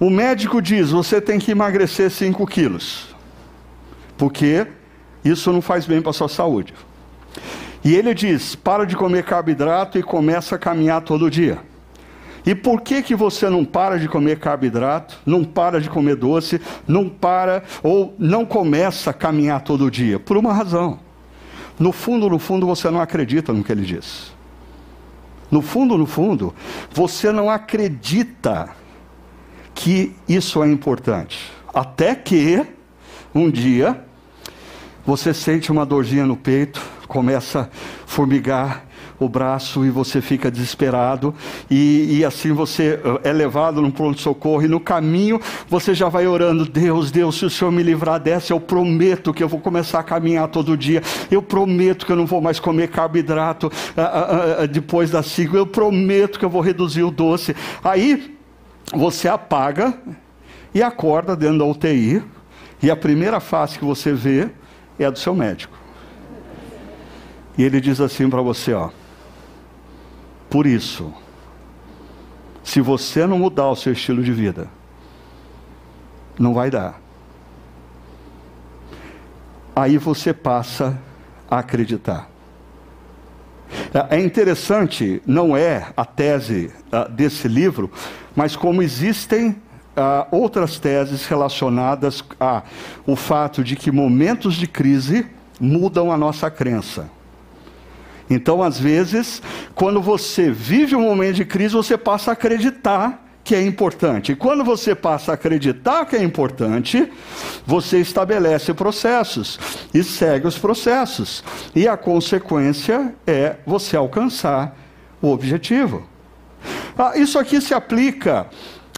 [0.00, 3.14] o médico diz, você tem que emagrecer 5 quilos,
[4.16, 4.66] porque
[5.24, 6.74] isso não faz bem para a sua saúde.
[7.84, 11.58] E ele diz, para de comer carboidrato e começa a caminhar todo dia.
[12.44, 16.60] E por que que você não para de comer carboidrato, não para de comer doce,
[16.86, 20.18] não para ou não começa a caminhar todo dia?
[20.18, 20.98] Por uma razão.
[21.78, 24.32] No fundo, no fundo, você não acredita no que ele diz.
[25.50, 26.54] No fundo, no fundo,
[26.92, 28.70] você não acredita
[29.74, 31.52] que isso é importante.
[31.72, 32.64] Até que
[33.34, 34.04] um dia
[35.06, 37.68] você sente uma dorzinha no peito, começa a
[38.06, 38.84] formigar
[39.18, 41.34] o braço e você fica desesperado,
[41.68, 46.26] e, e assim você eh, é levado num pronto-socorro, e no caminho você já vai
[46.26, 49.98] orando: Deus, Deus, se o Senhor me livrar dessa, eu prometo que eu vou começar
[49.98, 54.64] a caminhar todo dia, eu prometo que eu não vou mais comer carboidrato uh, uh,
[54.64, 57.56] uh, depois das cinco, eu prometo que eu vou reduzir o doce.
[57.82, 58.36] Aí
[58.94, 59.94] você apaga
[60.72, 62.22] e acorda dentro da UTI,
[62.80, 64.48] e a primeira face que você vê
[64.98, 65.77] é a do seu médico.
[67.58, 68.90] E ele diz assim para você, ó:
[70.48, 71.12] por isso,
[72.62, 74.68] se você não mudar o seu estilo de vida,
[76.38, 77.00] não vai dar.
[79.74, 80.96] Aí você passa
[81.50, 82.30] a acreditar.
[84.08, 87.90] É interessante, não é a tese uh, desse livro,
[88.34, 95.26] mas como existem uh, outras teses relacionadas ao fato de que momentos de crise
[95.60, 97.17] mudam a nossa crença.
[98.30, 99.42] Então, às vezes,
[99.74, 104.32] quando você vive um momento de crise, você passa a acreditar que é importante.
[104.32, 107.10] E quando você passa a acreditar que é importante,
[107.64, 109.58] você estabelece processos
[109.94, 111.42] e segue os processos.
[111.74, 114.76] E a consequência é você alcançar
[115.22, 116.06] o objetivo.
[116.96, 118.48] Ah, isso aqui se aplica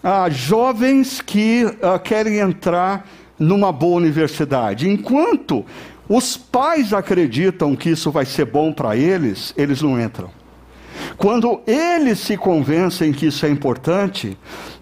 [0.03, 3.07] a jovens que ah, querem entrar
[3.39, 4.89] numa boa universidade.
[4.89, 5.65] Enquanto
[6.13, 10.29] os pais acreditam que isso vai ser bom para eles, eles não entram.
[11.17, 14.37] Quando eles se convencem que isso é importante,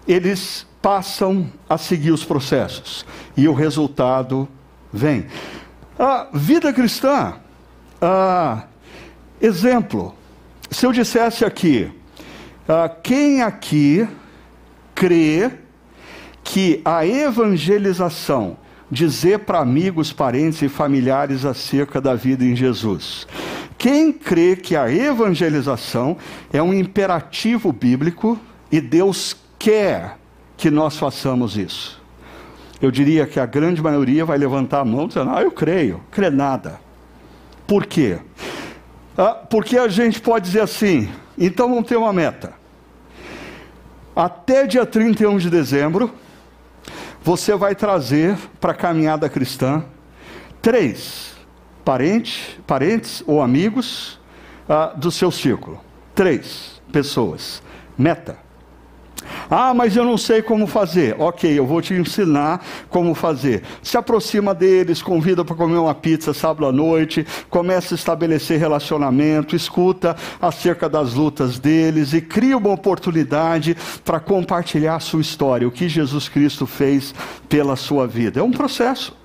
[0.07, 3.05] eles passam a seguir os processos
[3.37, 4.49] e o resultado
[4.91, 5.27] vem.
[5.99, 7.35] A vida cristã,
[8.01, 8.63] ah,
[9.39, 10.15] exemplo,
[10.71, 11.91] se eu dissesse aqui,
[12.67, 14.07] ah, quem aqui
[14.95, 15.51] crê
[16.43, 18.57] que a evangelização
[18.89, 23.27] dizer para amigos, parentes e familiares acerca da vida em Jesus.
[23.77, 26.17] Quem crê que a evangelização
[26.51, 28.37] é um imperativo bíblico
[28.71, 30.17] e Deus quer
[30.57, 31.99] que nós façamos isso?
[32.81, 36.29] Eu diria que a grande maioria vai levantar a mão dizendo: Ah, eu creio, crê
[36.29, 36.79] nada.
[37.67, 38.19] Por quê?
[39.17, 42.53] Ah, porque a gente pode dizer assim: então vamos ter uma meta.
[44.15, 46.11] Até dia 31 de dezembro,
[47.23, 49.83] você vai trazer para a caminhada cristã
[50.61, 51.35] três
[51.83, 54.19] parentes, parentes ou amigos
[54.67, 55.79] uh, do seu círculo.
[56.13, 57.61] Três pessoas.
[57.97, 58.48] Meta.
[59.49, 61.15] Ah, mas eu não sei como fazer.
[61.19, 63.63] Ok, eu vou te ensinar como fazer.
[63.81, 69.55] Se aproxima deles, convida para comer uma pizza sábado à noite, começa a estabelecer relacionamento,
[69.55, 75.71] escuta acerca das lutas deles e cria uma oportunidade para compartilhar a sua história, o
[75.71, 77.13] que Jesus Cristo fez
[77.47, 78.39] pela sua vida.
[78.39, 79.17] É um processo.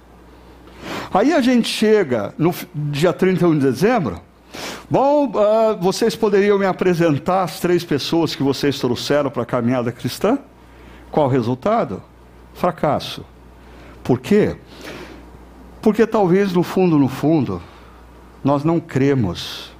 [1.13, 4.21] Aí a gente chega no dia 31 de dezembro.
[4.91, 9.91] Bom, uh, vocês poderiam me apresentar as três pessoas que vocês trouxeram para a caminhada
[9.91, 10.39] cristã?
[11.11, 12.03] Qual o resultado?
[12.53, 13.25] Fracasso.
[14.03, 14.57] Por quê?
[15.81, 17.61] Porque talvez no fundo, no fundo,
[18.43, 19.73] nós não cremos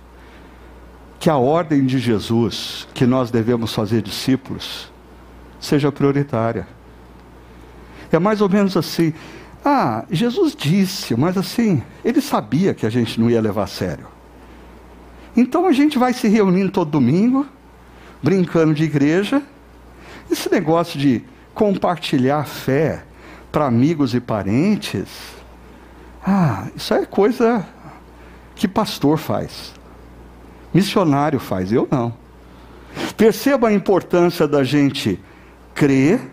[1.21, 4.93] que a ordem de Jesus, que nós devemos fazer discípulos,
[5.61, 6.67] seja prioritária.
[8.13, 9.13] É mais ou menos assim.
[9.65, 14.14] Ah, Jesus disse, mas assim, ele sabia que a gente não ia levar a sério.
[15.37, 17.47] Então a gente vai se reunindo todo domingo,
[18.23, 19.43] brincando de igreja.
[20.31, 21.25] Esse negócio de
[21.55, 23.05] compartilhar fé
[23.51, 25.35] para amigos e parentes,
[26.27, 27.67] Ah, isso é coisa
[28.57, 29.75] que pastor faz,
[30.73, 32.15] missionário faz, eu não.
[33.17, 35.21] Perceba a importância da gente
[35.75, 36.33] crer,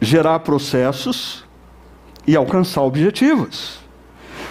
[0.00, 1.44] gerar processos
[2.26, 3.78] e alcançar objetivos.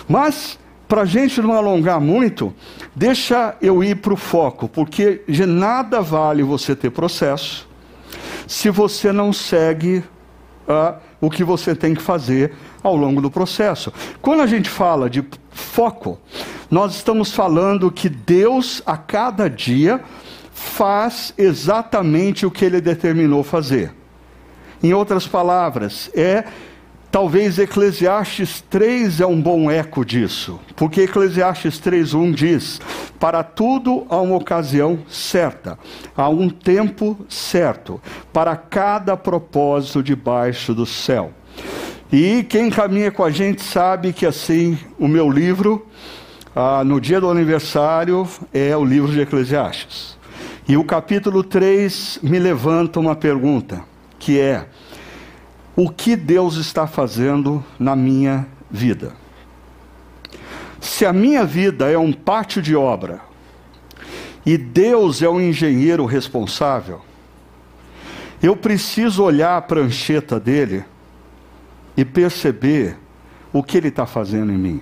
[0.10, 0.58] Mas,
[0.92, 2.54] para a gente não alongar muito,
[2.94, 7.66] deixa eu ir para o foco, porque de nada vale você ter processo
[8.46, 10.04] se você não segue
[10.68, 12.52] uh, o que você tem que fazer
[12.84, 13.94] ao longo do processo.
[14.22, 16.20] Quando a gente fala de foco,
[16.70, 20.02] nós estamos falando que Deus, a cada dia,
[20.52, 23.94] faz exatamente o que ele determinou fazer.
[24.84, 26.44] Em outras palavras, é
[27.12, 32.80] talvez Eclesiastes 3 é um bom eco disso, porque Eclesiastes 3:1 diz:
[33.20, 35.78] "Para tudo há uma ocasião certa,
[36.16, 38.02] há um tempo certo
[38.32, 41.34] para cada propósito debaixo do céu."
[42.12, 45.88] E quem caminha com a gente sabe que assim o meu livro
[46.56, 50.18] ah, no dia do aniversário é o livro de Eclesiastes.
[50.68, 53.82] E o capítulo 3 me levanta uma pergunta,
[54.20, 54.66] que é:
[55.84, 59.14] o que Deus está fazendo na minha vida?
[60.80, 63.20] Se a minha vida é um pátio de obra
[64.46, 67.02] e Deus é o engenheiro responsável,
[68.44, 70.86] eu preciso olhar a prancheta dele
[71.98, 72.96] e perceber
[73.52, 74.82] o que ele está fazendo em mim.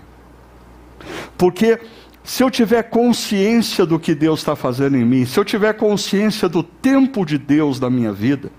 [1.38, 1.80] Porque
[2.26, 6.50] se eu tiver consciência do que Deus está fazendo em mim, se eu tiver consciência
[6.50, 8.52] do tempo de Deus na minha vida,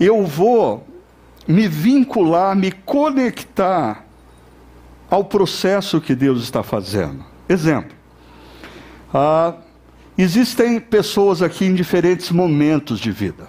[0.00, 0.95] eu vou
[1.46, 4.04] me vincular, me conectar
[5.08, 7.24] ao processo que Deus está fazendo.
[7.48, 7.94] Exemplo:
[9.14, 9.54] ah,
[10.18, 13.46] existem pessoas aqui em diferentes momentos de vida.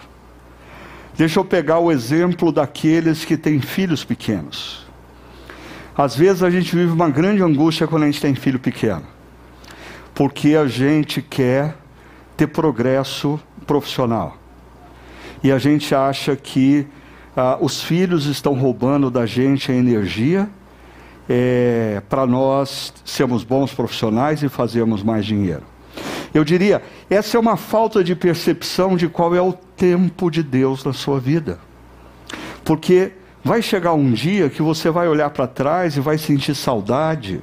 [1.16, 4.86] Deixa eu pegar o exemplo daqueles que têm filhos pequenos.
[5.98, 9.04] Às vezes a gente vive uma grande angústia quando a gente tem filho pequeno,
[10.14, 11.76] porque a gente quer
[12.36, 14.38] ter progresso profissional.
[15.43, 16.86] E a gente acha que
[17.38, 20.49] ah, os filhos estão roubando da gente a energia
[21.29, 25.63] é, para nós sermos bons profissionais e fazermos mais dinheiro.
[26.33, 30.83] Eu diria, essa é uma falta de percepção de qual é o tempo de Deus
[30.83, 31.59] na sua vida.
[32.65, 33.13] Porque
[33.47, 37.39] Vai chegar um dia que você vai olhar para trás e vai sentir saudade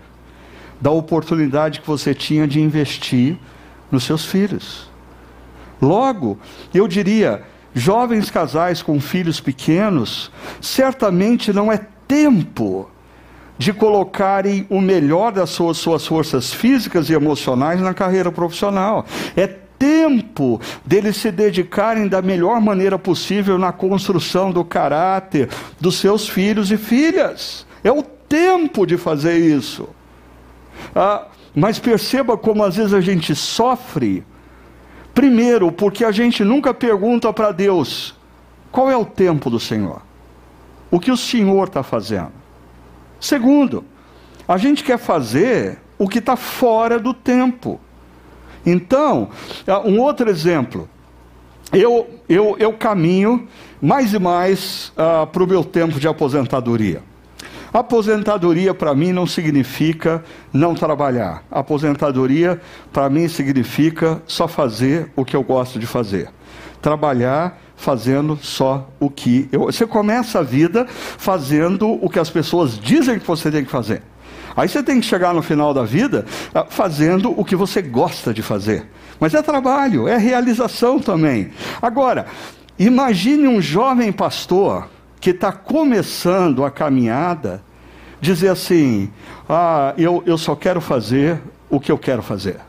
[0.79, 3.39] da oportunidade que você tinha de investir
[3.91, 4.87] nos seus filhos.
[5.81, 6.39] Logo,
[6.75, 7.43] eu diria,
[7.75, 12.89] jovens casais com filhos pequenos, certamente não é tempo
[13.59, 19.05] de colocarem o melhor das suas, suas forças físicas e emocionais na carreira profissional.
[19.37, 19.47] É
[19.79, 25.49] tempo deles se dedicarem da melhor maneira possível na construção do caráter
[25.81, 27.67] dos seus filhos e filhas.
[27.83, 29.89] É o tempo de fazer isso.
[30.95, 34.25] Ah, mas perceba como às vezes a gente sofre.
[35.15, 38.15] Primeiro, porque a gente nunca pergunta para Deus
[38.73, 40.03] qual é o tempo do Senhor,
[40.91, 42.33] o que o Senhor está fazendo.
[43.21, 43.85] Segundo,
[44.47, 47.81] a gente quer fazer o que está fora do tempo.
[48.67, 49.31] Então,
[49.67, 50.89] ah, um outro exemplo.
[51.73, 53.49] Eu, eu, eu caminho
[53.81, 57.03] mais e mais uh, para o meu tempo de aposentadoria.
[57.75, 60.23] Aposentadoria para mim não significa
[60.53, 61.43] não trabalhar.
[61.51, 62.61] Aposentadoria
[62.93, 66.29] para mim significa só fazer o que eu gosto de fazer.
[66.81, 69.63] Trabalhar fazendo só o que eu.
[69.63, 74.03] Você começa a vida fazendo o que as pessoas dizem que você tem que fazer.
[74.57, 78.33] Aí você tem que chegar no final da vida ah, fazendo o que você gosta
[78.33, 78.87] de fazer.
[79.19, 81.51] Mas é trabalho, é realização também.
[81.83, 82.27] Agora,
[82.79, 84.94] imagine um jovem pastor
[85.25, 87.63] que está começando a caminhada,
[88.21, 89.11] dizer assim:
[89.49, 92.61] ah, eu, eu só quero fazer o que eu quero fazer.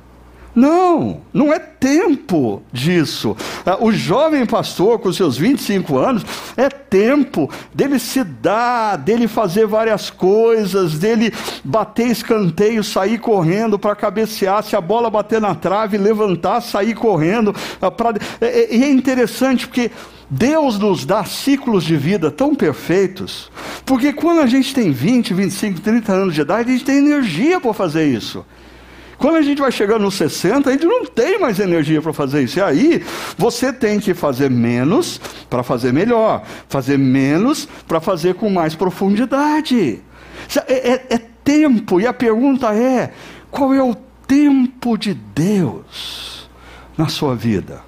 [0.55, 3.35] Não, não é tempo disso.
[3.65, 6.25] Ah, o jovem pastor, com seus 25 anos,
[6.55, 13.97] é tempo dele se dar, dele fazer várias coisas, dele bater escanteio, sair correndo para
[13.97, 17.53] cabecear, se a bola bater na trave, levantar, sair correndo.
[17.81, 18.13] Ah, pra...
[18.39, 19.91] É, é, e é interessante porque
[20.29, 23.51] Deus nos dá ciclos de vida tão perfeitos,
[23.85, 27.59] porque quando a gente tem 20, 25, 30 anos de idade, a gente tem energia
[27.59, 28.45] para fazer isso.
[29.17, 32.43] Quando a gente vai chegando nos 60, a gente não tem mais energia para fazer
[32.43, 32.59] isso.
[32.59, 33.03] E aí,
[33.37, 40.01] você tem que fazer menos para fazer melhor, fazer menos para fazer com mais profundidade.
[40.67, 43.13] É, é, é tempo, e a pergunta é:
[43.49, 43.95] qual é o
[44.27, 46.49] tempo de Deus
[46.97, 47.81] na sua vida?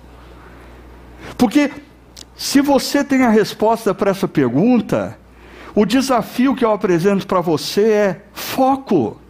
[1.37, 1.69] Porque
[2.37, 5.17] se você tem a resposta para essa pergunta,
[5.77, 9.21] O desafio que eu apresento para você é foco.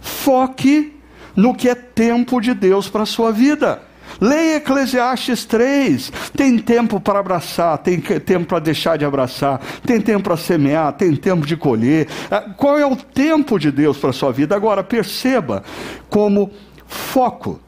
[0.00, 0.94] Foque
[1.34, 3.82] no que é tempo de Deus para a sua vida.
[4.20, 6.12] Leia Eclesiastes 3.
[6.36, 11.16] Tem tempo para abraçar, tem tempo para deixar de abraçar, tem tempo para semear, tem
[11.16, 12.06] tempo de colher.
[12.30, 14.54] Ah, qual é o tempo de Deus para a sua vida?
[14.54, 15.64] Agora, perceba
[16.08, 16.52] como
[16.86, 17.58] foco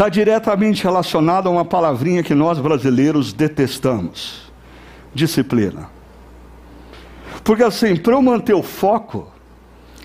[0.00, 4.50] está diretamente relacionado a uma palavrinha que nós brasileiros detestamos:
[5.14, 5.90] disciplina.
[7.44, 9.30] Porque assim, para eu manter o foco,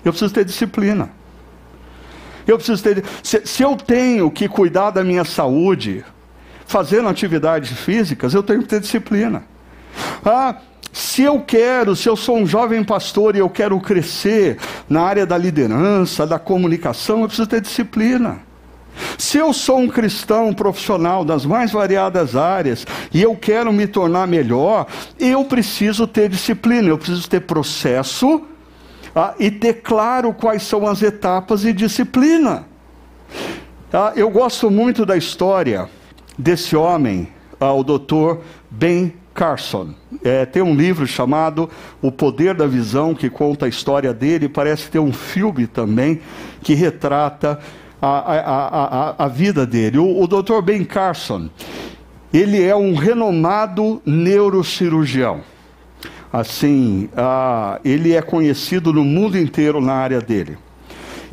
[0.04, 1.08] eu preciso ter disciplina.
[2.46, 3.02] Eu preciso ter.
[3.22, 6.04] Se, se eu tenho que cuidar da minha saúde,
[6.66, 9.44] fazendo atividades físicas, eu tenho que ter disciplina.
[10.22, 10.56] Ah,
[10.92, 14.58] se eu quero, se eu sou um jovem pastor e eu quero crescer
[14.90, 18.44] na área da liderança, da comunicação, eu preciso ter disciplina.
[19.18, 24.26] Se eu sou um cristão profissional das mais variadas áreas e eu quero me tornar
[24.26, 24.86] melhor,
[25.18, 28.42] eu preciso ter disciplina, eu preciso ter processo
[29.14, 32.66] ah, e ter claro quais são as etapas e disciplina.
[33.92, 35.88] Ah, eu gosto muito da história
[36.38, 37.28] desse homem,
[37.58, 39.94] ah, o doutor Ben Carson.
[40.24, 41.70] É, tem um livro chamado
[42.00, 44.48] O Poder da Visão, que conta a história dele.
[44.48, 46.20] Parece ter um filme também
[46.62, 47.60] que retrata
[48.06, 49.98] a, a, a, a vida dele.
[49.98, 50.60] O, o Dr.
[50.62, 51.48] Ben Carson,
[52.32, 55.42] ele é um renomado neurocirurgião
[56.32, 57.08] assim,
[57.84, 60.58] ele é conhecido no mundo inteiro na área dele.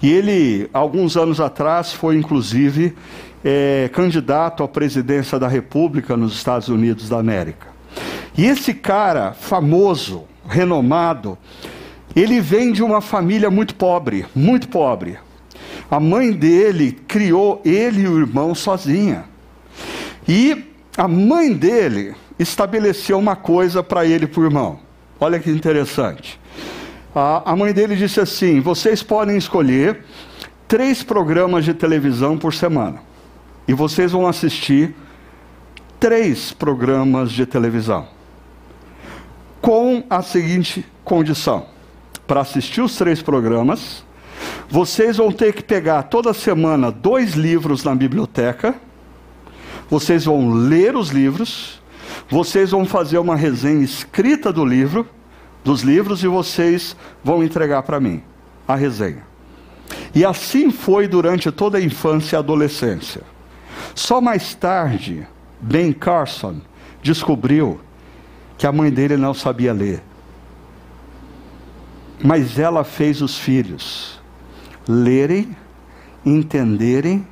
[0.01, 2.95] E ele, alguns anos atrás, foi inclusive
[3.43, 7.67] é, candidato à presidência da República nos Estados Unidos da América.
[8.37, 11.37] E esse cara, famoso, renomado,
[12.15, 15.17] ele vem de uma família muito pobre, muito pobre.
[15.89, 19.25] A mãe dele criou ele e o irmão sozinha.
[20.27, 20.65] E
[20.97, 24.79] a mãe dele estabeleceu uma coisa para ele e para o irmão.
[25.19, 26.39] Olha que interessante.
[27.15, 30.03] A, a mãe dele disse assim: vocês podem escolher
[30.67, 33.01] três programas de televisão por semana.
[33.67, 34.95] E vocês vão assistir
[35.99, 38.07] três programas de televisão.
[39.61, 41.67] Com a seguinte condição:
[42.27, 44.03] para assistir os três programas,
[44.69, 48.75] vocês vão ter que pegar toda semana dois livros na biblioteca,
[49.89, 51.83] vocês vão ler os livros
[52.29, 55.07] vocês vão fazer uma resenha escrita do livro,
[55.63, 58.21] dos livros, e vocês vão entregar para mim
[58.67, 59.23] a resenha.
[60.15, 63.21] E assim foi durante toda a infância e adolescência.
[63.93, 65.27] Só mais tarde,
[65.59, 66.61] Ben Carson
[67.01, 67.79] descobriu
[68.57, 70.01] que a mãe dele não sabia ler.
[72.23, 74.19] Mas ela fez os filhos
[74.87, 75.55] lerem,
[76.25, 77.25] entenderem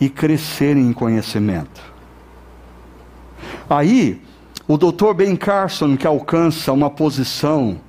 [0.00, 1.80] e crescerem em conhecimento.
[3.68, 4.20] Aí,
[4.66, 5.14] o Dr.
[5.14, 7.80] Ben Carson, que alcança uma posição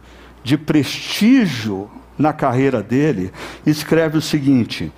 [0.43, 3.31] de prestígio na carreira dele,
[3.65, 4.91] escreve o seguinte: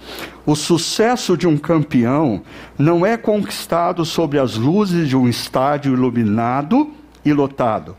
[0.46, 2.42] o sucesso de um campeão
[2.78, 6.92] não é conquistado sobre as luzes de um estádio iluminado
[7.24, 7.96] e lotado,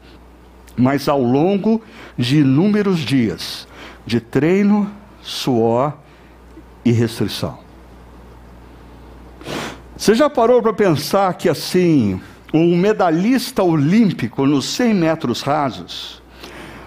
[0.76, 1.82] mas ao longo
[2.16, 3.66] de inúmeros dias
[4.06, 4.90] de treino,
[5.26, 5.92] suor
[6.84, 7.58] e restrição.
[9.96, 12.20] Você já parou para pensar que assim,
[12.54, 16.22] um medalhista olímpico nos 100 metros rasos,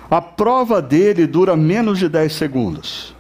[0.10, 3.16] a prova dele dura menos de 10 segundos.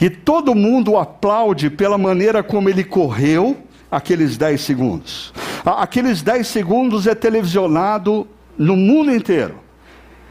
[0.00, 3.56] E todo mundo aplaude pela maneira como ele correu
[3.90, 5.32] aqueles 10 segundos.
[5.64, 9.58] Aqueles 10 segundos é televisionado no mundo inteiro.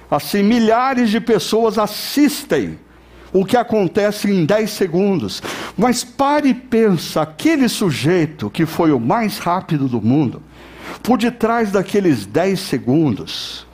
[0.10, 2.80] Assim, milhares de pessoas assistem
[3.34, 5.41] o que acontece em 10 segundos.
[5.78, 10.41] Mas pare e pensa, aquele sujeito que foi o mais rápido do mundo,
[11.03, 13.67] por detrás daqueles 10 segundos,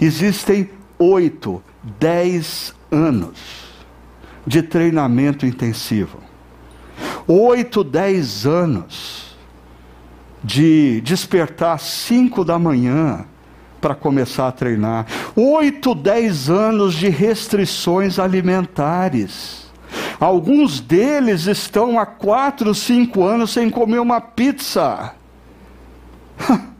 [0.00, 1.62] existem 8,
[1.98, 3.38] 10 anos
[4.46, 6.20] de treinamento intensivo.
[7.26, 9.36] 8, 10 anos
[10.42, 13.26] de despertar às 5 da manhã
[13.80, 15.06] para começar a treinar.
[15.34, 19.66] 8, 10 anos de restrições alimentares.
[20.18, 25.12] Alguns deles estão há 4, 5 anos sem comer uma pizza.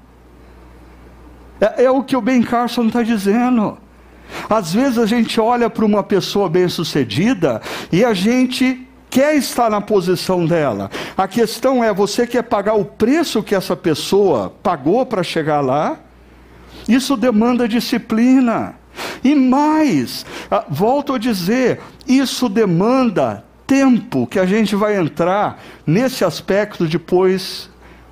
[1.59, 3.79] É, é o que o Ben Carson está dizendo.
[4.47, 9.81] Às vezes a gente olha para uma pessoa bem-sucedida e a gente quer estar na
[9.81, 10.91] posição dela.
[11.17, 15.99] A questão é: você quer pagar o preço que essa pessoa pagou para chegar lá?
[16.89, 18.75] Isso demanda disciplina.
[19.23, 26.25] E mais, ah, volto a dizer, isso demanda tempo que a gente vai entrar nesse
[26.25, 27.69] aspecto depois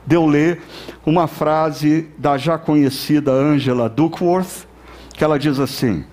[0.06, 0.60] de eu ler
[1.06, 4.66] uma frase da já conhecida Angela Duckworth,
[5.14, 6.04] que ela diz assim: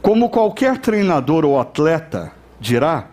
[0.00, 3.06] Como qualquer treinador ou atleta dirá,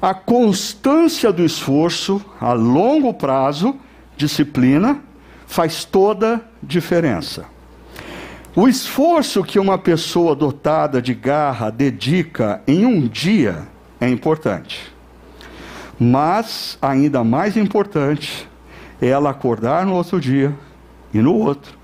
[0.00, 3.76] a constância do esforço a longo prazo,
[4.16, 5.00] disciplina,
[5.46, 7.46] faz toda diferença.
[8.54, 13.68] O esforço que uma pessoa dotada de garra dedica em um dia
[14.00, 14.92] é importante.
[15.98, 18.48] Mas, ainda mais importante,
[19.00, 20.54] é ela acordar no outro dia
[21.12, 21.76] e no outro,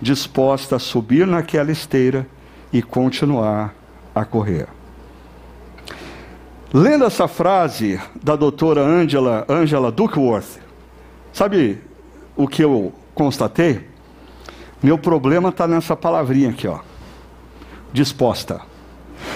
[0.00, 2.26] disposta a subir naquela esteira
[2.72, 3.74] e continuar
[4.14, 4.66] a correr.
[6.72, 10.60] Lendo essa frase da doutora Angela, Angela Duckworth,
[11.32, 11.80] sabe
[12.36, 13.88] o que eu constatei?
[14.82, 16.78] Meu problema está nessa palavrinha aqui, ó.
[17.92, 18.60] Disposta.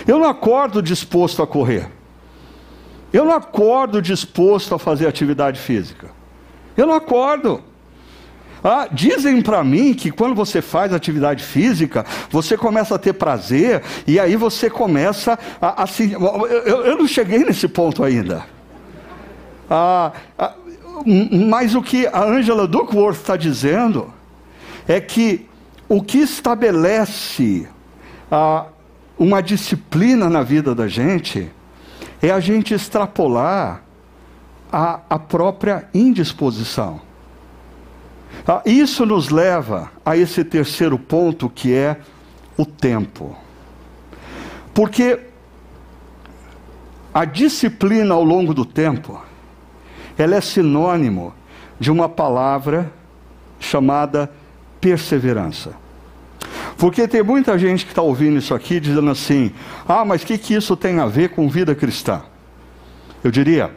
[0.06, 1.90] Eu não acordo disposto a correr.
[3.12, 6.10] Eu não acordo disposto a fazer atividade física.
[6.76, 7.62] Eu não acordo.
[8.62, 13.82] Ah, dizem para mim que quando você faz atividade física, você começa a ter prazer
[14.06, 16.12] e aí você começa a, a se.
[16.12, 18.44] Eu, eu, não cheguei nesse ponto ainda.
[19.68, 20.52] Ah, ah,
[21.48, 24.12] mas o que a Angela Duckworth está dizendo
[24.86, 25.46] é que
[25.88, 27.68] o que estabelece
[28.30, 28.66] ah,
[29.18, 31.50] uma disciplina na vida da gente
[32.22, 33.82] é a gente extrapolar
[34.72, 37.00] a, a própria indisposição.
[38.46, 41.96] Ah, isso nos leva a esse terceiro ponto que é
[42.56, 43.36] o tempo.
[44.72, 45.20] Porque
[47.12, 49.20] a disciplina ao longo do tempo,
[50.22, 51.34] ela é sinônimo
[51.78, 52.92] de uma palavra
[53.58, 54.30] chamada
[54.80, 55.72] perseverança.
[56.76, 59.52] Porque tem muita gente que está ouvindo isso aqui dizendo assim:
[59.86, 62.22] ah, mas o que, que isso tem a ver com vida cristã?
[63.22, 63.70] Eu diria,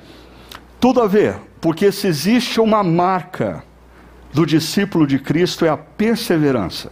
[0.79, 3.63] tudo a ver, porque se existe uma marca
[4.33, 6.91] do discípulo de Cristo é a perseverança.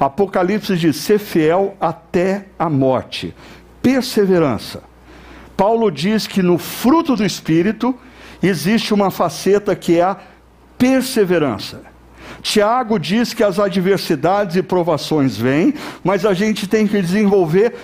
[0.00, 3.34] Apocalipse diz: ser fiel até a morte.
[3.82, 4.82] Perseverança.
[5.56, 7.94] Paulo diz que no fruto do Espírito
[8.42, 10.16] existe uma faceta que é a
[10.78, 11.82] perseverança.
[12.42, 15.74] Tiago diz que as adversidades e provações vêm,
[16.04, 17.74] mas a gente tem que desenvolver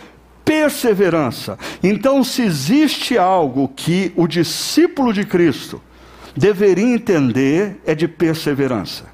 [0.44, 1.58] perseverança.
[1.82, 5.80] Então, se existe algo que o discípulo de Cristo
[6.36, 9.04] deveria entender é de perseverança.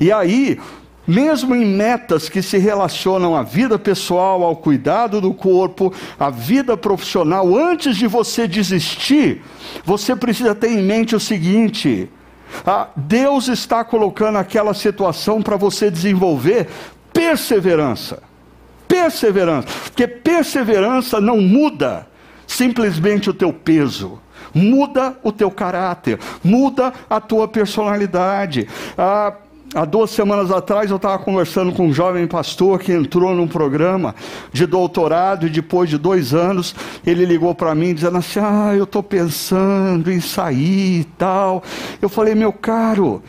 [0.00, 0.58] E aí,
[1.06, 6.76] mesmo em metas que se relacionam à vida pessoal, ao cuidado do corpo, à vida
[6.76, 9.42] profissional, antes de você desistir,
[9.84, 12.10] você precisa ter em mente o seguinte:
[12.66, 16.68] ah, Deus está colocando aquela situação para você desenvolver
[17.12, 18.22] perseverança.
[18.88, 22.06] Perseverança, porque perseverança não muda
[22.46, 24.20] simplesmente o teu peso
[24.56, 28.66] muda o teu caráter, muda a tua personalidade.
[28.96, 29.34] Ah,
[29.76, 34.14] Há duas semanas atrás eu estava conversando com um jovem pastor que entrou num programa
[34.50, 36.74] de doutorado e depois de dois anos
[37.06, 41.62] ele ligou para mim dizendo assim: Ah, eu estou pensando em sair e tal.
[42.00, 43.22] Eu falei, meu caro,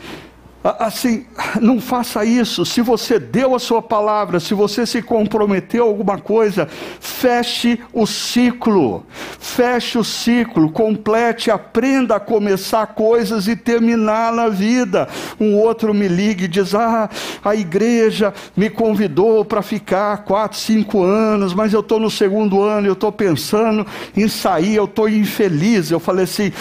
[0.62, 1.24] Assim,
[1.60, 2.66] não faça isso.
[2.66, 6.66] Se você deu a sua palavra, se você se comprometeu a alguma coisa,
[7.00, 9.06] feche o ciclo.
[9.38, 15.08] Feche o ciclo, complete, aprenda a começar coisas e terminar na vida.
[15.38, 17.08] Um outro me liga e diz: Ah,
[17.44, 22.88] a igreja me convidou para ficar quatro, cinco anos, mas eu estou no segundo ano,
[22.88, 23.86] eu estou pensando
[24.16, 25.90] em sair, eu estou infeliz.
[25.90, 26.52] Eu falei assim: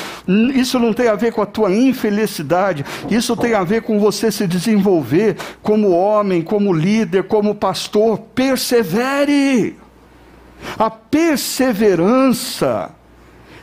[0.54, 4.32] Isso não tem a ver com a tua infelicidade, isso tem a ver com você
[4.32, 8.20] se desenvolver como homem, como líder, como pastor.
[8.36, 9.78] Persevere.
[10.78, 12.92] A perseverança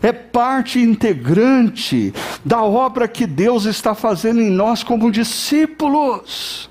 [0.03, 2.13] é parte integrante
[2.45, 6.71] da obra que Deus está fazendo em nós como discípulos.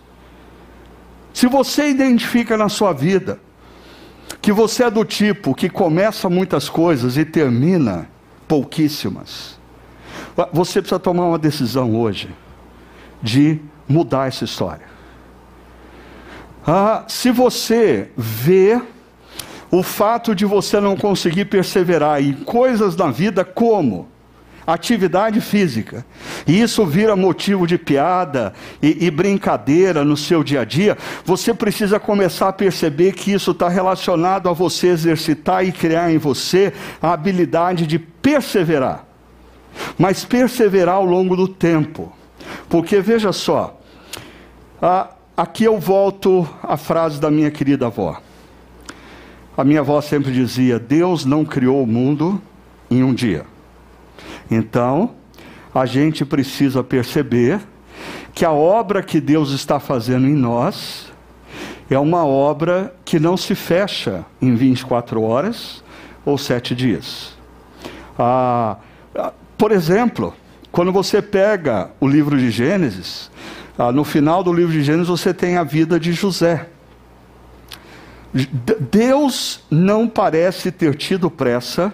[1.34, 3.39] Se você identifica na sua vida
[4.41, 8.08] que você é do tipo que começa muitas coisas e termina
[8.47, 9.58] pouquíssimas,
[10.51, 12.30] você precisa tomar uma decisão hoje
[13.24, 14.86] de mudar essa história.
[16.68, 18.80] Ah, se você vê
[19.72, 24.08] o fato de você não conseguir perseverar em coisas na vida como
[24.66, 26.06] atividade física,
[26.48, 31.54] e isso vira motivo de piada e, e, brincadeira no seu dia a dia, você
[31.54, 36.72] precisa começar a perceber que isso está relacionado a você exercitar e criar em você
[37.02, 39.06] a habilidade de perseverar,
[39.98, 42.14] mas perseverar ao longo do tempo.
[42.70, 43.80] Porque veja só,
[45.36, 48.22] aqui eu volto à frase da minha querida avó.
[49.56, 52.41] A minha avó sempre dizia: Deus não criou o mundo
[52.89, 53.46] em um dia.
[54.50, 55.12] Então,
[55.74, 57.60] a gente precisa perceber
[58.34, 61.12] que a obra que Deus está fazendo em nós,
[61.89, 65.84] é uma obra que não se fecha em 24 horas
[66.26, 67.38] ou sete dias.
[68.18, 68.78] Ah,
[69.16, 70.34] ah, por exemplo,
[70.74, 73.30] quando você pega o livro de Gênesis,
[73.78, 76.68] ah, no final do livro de Gênesis você tem a vida de José.
[78.92, 81.94] Deus não parece ter tido pressa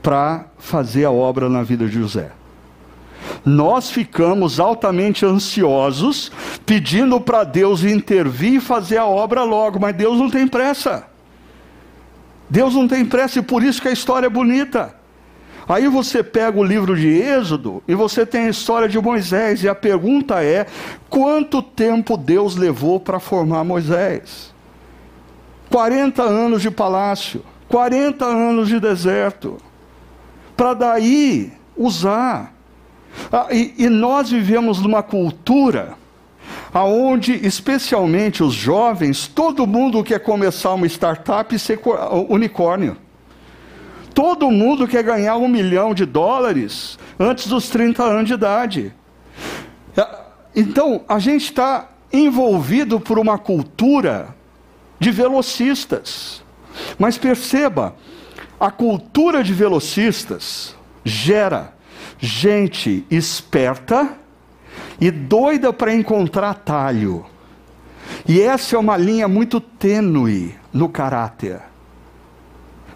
[0.00, 2.30] para fazer a obra na vida de José.
[3.44, 6.30] Nós ficamos altamente ansiosos,
[6.64, 11.08] pedindo para Deus intervir e fazer a obra logo, mas Deus não tem pressa.
[12.48, 15.02] Deus não tem pressa e por isso que a história é bonita.
[15.68, 19.68] Aí você pega o livro de Êxodo e você tem a história de Moisés, e
[19.68, 20.66] a pergunta é:
[21.08, 24.52] quanto tempo Deus levou para formar Moisés?
[25.70, 29.58] 40 anos de palácio, 40 anos de deserto,
[30.56, 32.52] para daí usar.
[33.32, 35.96] Ah, e, e nós vivemos numa cultura
[36.72, 41.80] aonde especialmente os jovens, todo mundo quer começar uma startup e ser
[42.28, 42.96] unicórnio.
[44.14, 48.94] Todo mundo quer ganhar um milhão de dólares antes dos 30 anos de idade.
[49.96, 50.20] Ah,
[50.54, 54.34] então, a gente está envolvido por uma cultura
[55.00, 56.42] de velocistas.
[56.96, 57.96] Mas perceba,
[58.58, 61.74] a cultura de velocistas gera
[62.18, 64.16] gente esperta
[65.00, 67.26] e doida para encontrar atalho.
[68.26, 71.73] E essa é uma linha muito tênue no caráter.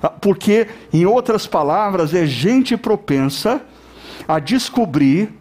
[0.03, 3.61] Ah, porque, em outras palavras, é gente propensa
[4.27, 5.35] a descobrir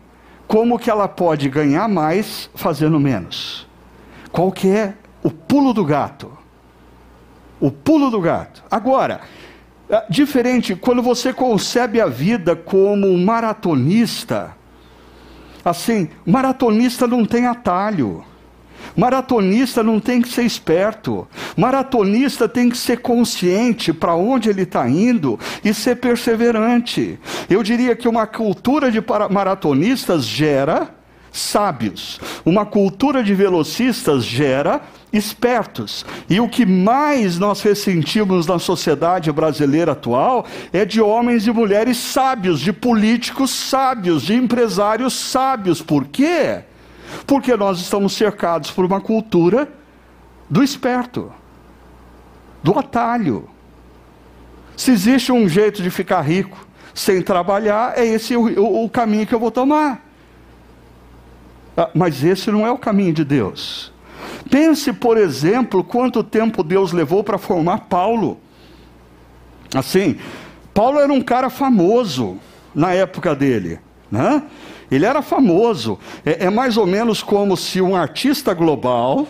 [0.48, 3.68] como que ela pode ganhar mais fazendo menos.
[4.32, 6.32] Qual que é o pulo do gato?
[7.60, 8.64] O pulo do gato.
[8.70, 9.22] Agora,
[9.90, 14.56] ah, diferente, quando você concebe a vida como um maratonista,
[15.64, 18.24] assim, maratonista não tem atalho.
[18.98, 21.28] Maratonista não tem que ser esperto.
[21.56, 27.20] Maratonista tem que ser consciente para onde ele está indo e ser perseverante.
[27.48, 30.90] Eu diria que uma cultura de maratonistas gera
[31.32, 32.20] sábios.
[32.44, 34.82] Uma cultura de velocistas gera
[35.14, 36.06] espertos.
[36.28, 41.98] E o que mais nós ressentimos na sociedade brasileira atual é de homens e mulheres
[41.98, 45.82] sábios, de políticos sábios, de empresários sábios.
[45.82, 46.64] Por quê?
[47.26, 49.70] Porque nós estamos cercados por uma cultura
[50.50, 51.32] do esperto,
[52.64, 53.50] do atalho.
[54.76, 56.58] Se existe um jeito de ficar rico
[56.94, 60.04] sem trabalhar, é esse o, o, o caminho que eu vou tomar.
[61.76, 63.94] Ah, mas esse não é o caminho de Deus.
[64.50, 68.40] Pense, por exemplo, quanto tempo Deus levou para formar Paulo.
[69.76, 70.18] Assim,
[70.74, 72.38] Paulo era um cara famoso
[72.74, 73.80] na época dele,
[74.10, 74.44] né?
[74.92, 76.00] Ele era famoso.
[76.26, 79.28] É, é mais ou menos como se um artista global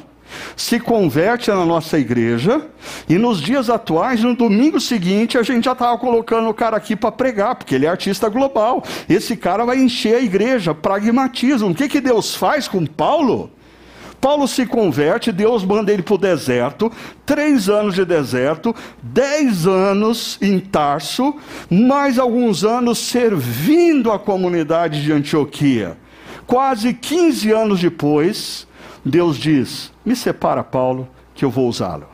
[0.55, 2.67] se converte na nossa igreja
[3.07, 6.95] e nos dias atuais, no domingo seguinte, a gente já estava colocando o cara aqui
[6.95, 8.83] para pregar, porque ele é artista global.
[9.07, 11.69] Esse cara vai encher a igreja, pragmatismo.
[11.69, 13.51] O que, que Deus faz com Paulo?
[14.20, 16.91] Paulo se converte, Deus manda ele para o deserto,
[17.26, 21.36] três anos de deserto, dez anos em Tarso,
[21.70, 25.97] mais alguns anos servindo a comunidade de Antioquia.
[26.45, 28.68] Quase 15 anos depois,
[29.05, 32.07] Deus diz: Me separa, Paulo, que eu vou usá-lo.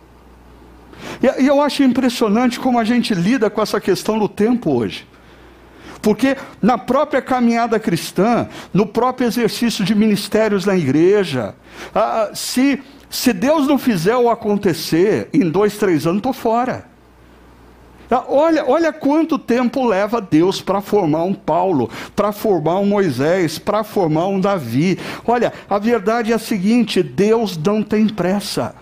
[1.21, 5.07] E eu acho impressionante como a gente lida com essa questão do tempo hoje.
[6.03, 11.55] Porque na própria caminhada cristã, no próprio exercício de ministérios na igreja,
[11.95, 16.85] ah, se, se Deus não fizer o acontecer, em dois, três anos estou fora.
[18.11, 23.57] Ah, olha, olha quanto tempo leva Deus para formar um Paulo, para formar um Moisés,
[23.57, 24.99] para formar um Davi.
[25.25, 28.75] Olha, a verdade é a seguinte: Deus não tem pressa.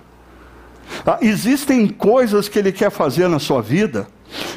[1.05, 4.07] Ah, existem coisas que Ele quer fazer na sua vida,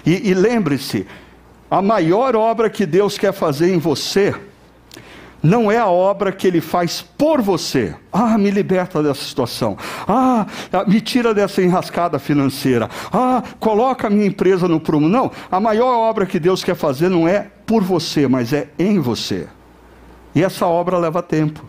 [0.05, 1.07] e, e lembre-se,
[1.75, 4.33] a maior obra que Deus quer fazer em você
[5.43, 7.97] não é a obra que ele faz por você.
[8.13, 9.77] Ah, me liberta dessa situação.
[10.07, 10.47] Ah,
[10.87, 12.89] me tira dessa enrascada financeira.
[13.13, 15.09] Ah, coloca a minha empresa no prumo.
[15.09, 19.01] Não, a maior obra que Deus quer fazer não é por você, mas é em
[19.01, 19.49] você.
[20.33, 21.65] E essa obra leva tempo.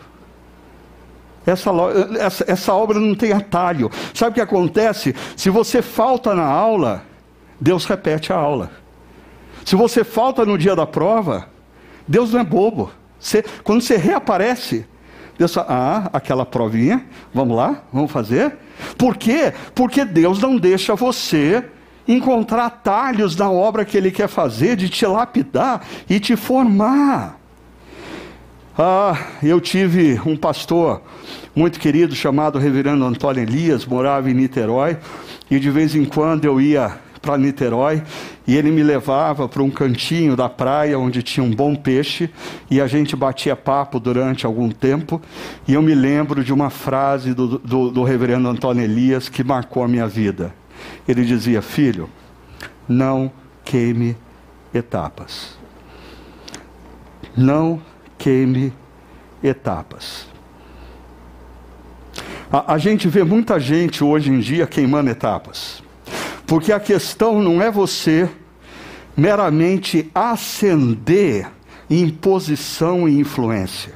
[1.47, 1.71] Essa,
[2.19, 3.89] essa, essa obra não tem atalho.
[4.13, 5.15] Sabe o que acontece?
[5.35, 7.03] Se você falta na aula,
[7.59, 8.84] Deus repete a aula.
[9.65, 11.49] Se você falta no dia da prova,
[12.07, 12.91] Deus não é bobo.
[13.19, 14.85] Você, quando você reaparece,
[15.39, 17.03] Deus fala, ah, aquela provinha,
[17.33, 18.55] vamos lá, vamos fazer.
[18.95, 19.51] Por quê?
[19.73, 21.65] Porque Deus não deixa você
[22.07, 27.39] encontrar atalhos na obra que Ele quer fazer, de te lapidar e te formar.
[28.77, 31.01] Ah, eu tive um pastor
[31.55, 34.97] muito querido chamado Reverendo Antônio Elias, morava em Niterói,
[35.49, 38.03] e de vez em quando eu ia para Niterói
[38.45, 42.29] e ele me levava para um cantinho da praia onde tinha um bom peixe
[42.69, 45.19] e a gente batia papo durante algum tempo.
[45.67, 49.83] E eu me lembro de uma frase do, do, do reverendo Antônio Elias que marcou
[49.83, 50.53] a minha vida.
[51.07, 52.07] Ele dizia: Filho,
[52.87, 53.31] não
[53.63, 54.15] queime
[54.71, 55.57] etapas.
[57.35, 57.81] Não
[58.17, 58.71] queime
[59.43, 60.27] etapas.
[62.51, 65.83] A, a, gente vê muita gente hoje em dia queimando etapas.
[66.45, 68.29] Porque a questão não é você
[69.15, 71.47] meramente ascender
[71.89, 73.93] em posição e influência.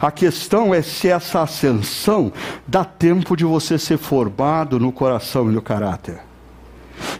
[0.00, 2.32] A questão é se essa ascensão
[2.66, 6.20] dá tempo de você ser formado no coração e no caráter.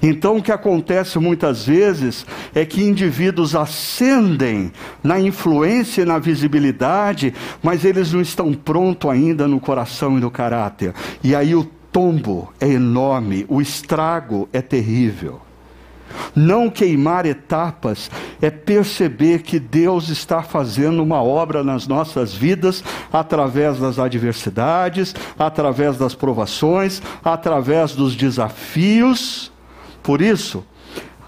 [0.02, 7.32] Então, o que acontece muitas vezes é que indivíduos ascendem na influência e na visibilidade,
[7.62, 10.92] mas eles não estão prontos ainda no coração e no caráter.
[11.22, 11.64] E aí o
[11.98, 15.40] tombo é enorme, o estrago é terrível.
[16.32, 18.08] Não queimar etapas
[18.40, 25.98] é perceber que Deus está fazendo uma obra nas nossas vidas através das adversidades, através
[25.98, 29.50] das provações, através dos desafios.
[30.00, 30.64] Por isso,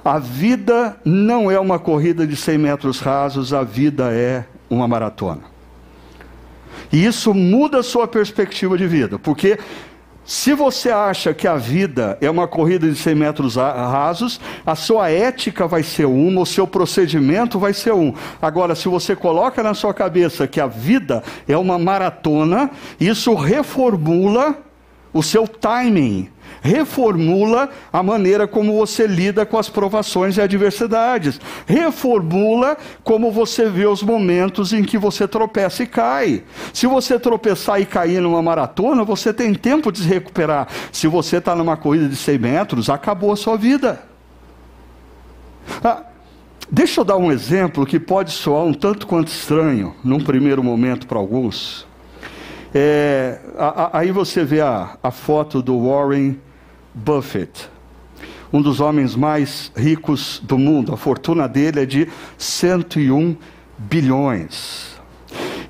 [0.05, 5.43] a vida não é uma corrida de 100 metros rasos, a vida é uma maratona.
[6.93, 9.59] E isso muda a sua perspectiva de vida, porque
[10.31, 15.11] se você acha que a vida é uma corrida de 100 metros rasos, a sua
[15.11, 18.15] ética vai ser uma, o seu procedimento vai ser um.
[18.41, 22.71] Agora, se você coloca na sua cabeça que a vida é uma maratona,
[23.01, 24.57] isso reformula
[25.13, 32.77] o seu timing, reformula a maneira como você lida com as provações e adversidades, reformula
[33.03, 36.43] como você vê os momentos em que você tropeça e cai.
[36.73, 40.69] Se você tropeçar e cair numa maratona, você tem tempo de se recuperar.
[40.93, 44.03] Se você está numa corrida de 100 metros, acabou a sua vida.
[45.85, 46.03] Ah,
[46.71, 51.07] deixa eu dar um exemplo que pode soar um tanto quanto estranho, num primeiro momento
[51.07, 51.90] para alguns.
[52.75, 56.37] É, a, a, aí você vê a, a foto do Warren
[56.95, 57.69] Buffett,
[58.53, 60.93] um dos homens mais ricos do mundo.
[60.93, 62.09] A fortuna dele é de
[62.39, 63.37] 101
[63.79, 64.91] bilhões.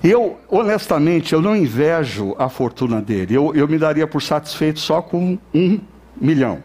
[0.03, 3.35] Eu, honestamente, eu não invejo a fortuna dele.
[3.35, 5.79] Eu, eu me daria por satisfeito só com um
[6.19, 6.63] milhão.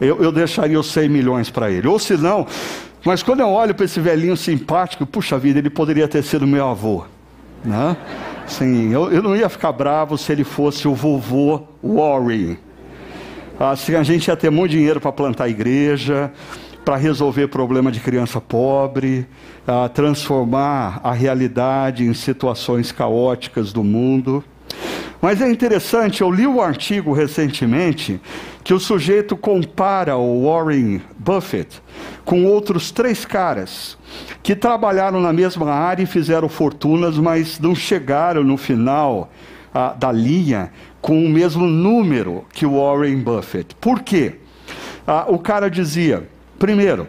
[0.00, 1.88] Eu, eu deixaria os 100 milhões para ele.
[1.88, 2.46] Ou se não,
[3.04, 6.68] mas quando eu olho para esse velhinho simpático, puxa vida, ele poderia ter sido meu
[6.68, 7.04] avô.
[7.64, 7.96] Né?
[8.46, 12.58] Sim, eu, eu não ia ficar bravo se ele fosse o vovô Warren.
[13.58, 16.32] Assim a gente ia ter muito dinheiro para plantar igreja,
[16.84, 19.26] para resolver problema de criança pobre,
[19.66, 24.44] a transformar a realidade em situações caóticas do mundo.
[25.20, 28.20] Mas é interessante, eu li um artigo recentemente
[28.62, 31.82] que o sujeito compara o Warren Buffett
[32.24, 33.96] com outros três caras
[34.42, 39.30] que trabalharam na mesma área e fizeram fortunas, mas não chegaram no final
[39.72, 40.70] ah, da linha
[41.00, 43.74] com o mesmo número que o Warren Buffett.
[43.80, 44.36] Por quê?
[45.06, 47.06] Ah, o cara dizia, primeiro,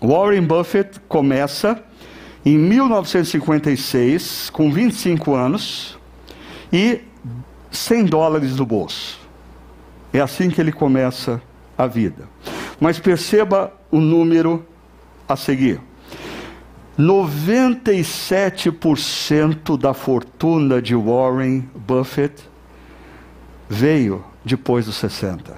[0.00, 1.82] Warren Buffett começa
[2.44, 5.98] em 1956, com 25 anos,
[6.72, 7.02] e
[7.70, 9.20] 100 dólares no bolso.
[10.12, 11.40] É assim que ele começa
[11.76, 12.28] a vida.
[12.80, 14.66] Mas perceba o número
[15.28, 15.78] a seguir.
[16.98, 22.50] 97% da fortuna de Warren Buffett
[23.68, 25.56] veio depois dos 60.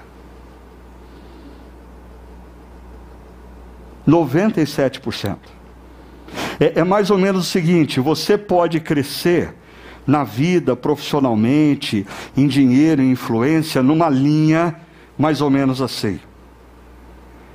[4.07, 5.37] 97%.
[6.59, 9.55] É, é mais ou menos o seguinte: você pode crescer
[10.05, 14.75] na vida, profissionalmente, em dinheiro, em influência, numa linha
[15.17, 16.19] mais ou menos assim.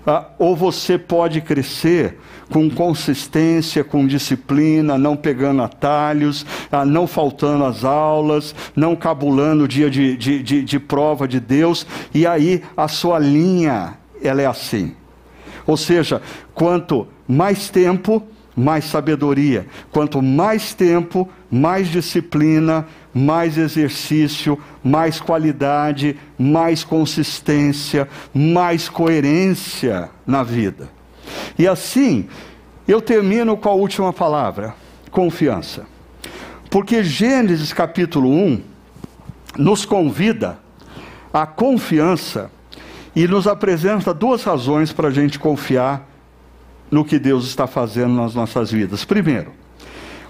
[0.07, 2.19] Ah, ou você pode crescer
[2.51, 9.69] com consistência, com disciplina, não pegando atalhos, ah, não faltando às aulas, não cabulando o
[9.69, 14.47] dia de, de, de, de prova de Deus, e aí a sua linha ela é
[14.47, 14.95] assim.
[15.67, 16.23] Ou seja,
[16.55, 18.23] quanto mais tempo,
[18.57, 19.67] mais sabedoria.
[19.91, 30.91] Quanto mais tempo, mais disciplina, mais exercício, mais qualidade, mais consistência, mais coerência na vida.
[31.59, 32.29] E assim,
[32.87, 34.75] eu termino com a última palavra:
[35.11, 35.87] confiança.
[36.71, 38.63] Porque Gênesis capítulo 1
[39.59, 40.59] nos convida
[41.33, 42.51] à confiança
[43.15, 46.09] e nos apresenta duas razões para a gente confiar
[46.91, 49.05] no que Deus está fazendo nas nossas vidas.
[49.05, 49.53] Primeiro,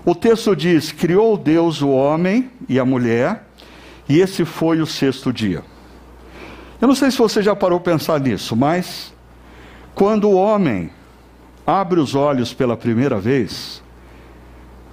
[0.05, 3.47] O texto diz: Criou Deus o homem e a mulher,
[4.09, 5.63] e esse foi o sexto dia.
[6.81, 9.13] Eu não sei se você já parou para pensar nisso, mas
[9.95, 10.91] quando o homem
[11.67, 13.83] abre os olhos pela primeira vez,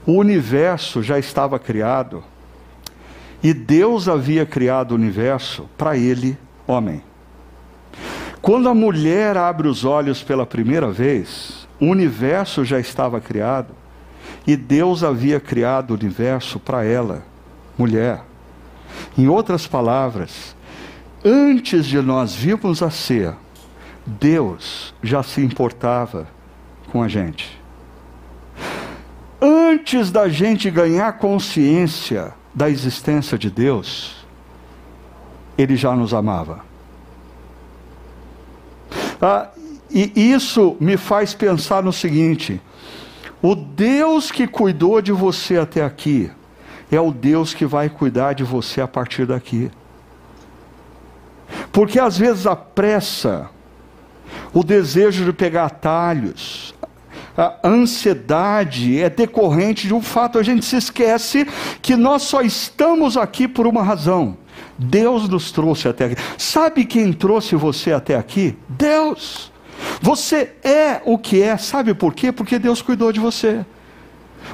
[0.05, 2.24] o universo já estava criado
[3.41, 7.01] e Deus havia criado o universo para ele, homem.
[8.42, 13.74] Quando a mulher abre os olhos pela primeira vez, o universo já estava criado
[14.46, 17.24] e Deus havia criado o universo para ela,
[17.78, 18.22] mulher.
[19.18, 20.56] Em outras palavras,
[21.24, 23.34] antes de nós virmos a ser,
[24.06, 26.28] Deus já se importava
[26.92, 27.60] com a gente.
[29.42, 34.26] Antes da gente ganhar consciência da existência de Deus,
[35.58, 36.66] Ele já nos amava.
[39.22, 39.49] Ah,
[39.89, 42.61] e isso me faz pensar no seguinte:
[43.41, 46.30] o Deus que cuidou de você até aqui
[46.91, 49.70] é o Deus que vai cuidar de você a partir daqui.
[51.72, 53.49] Porque às vezes a pressa,
[54.53, 56.74] o desejo de pegar atalhos,
[57.38, 61.47] a ansiedade é decorrente de um fato, a gente se esquece
[61.82, 64.38] que nós só estamos aqui por uma razão.
[64.78, 66.16] Deus nos trouxe até aqui.
[66.38, 68.58] Sabe quem trouxe você até aqui?
[68.70, 69.51] Deus.
[70.01, 72.32] Você é o que é, sabe por quê?
[72.32, 73.66] Porque Deus cuidou de você.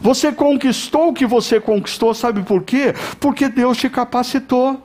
[0.02, 2.94] Você conquistou o que você conquistou, sabe por quê?
[3.20, 4.82] Porque Deus te capacitou.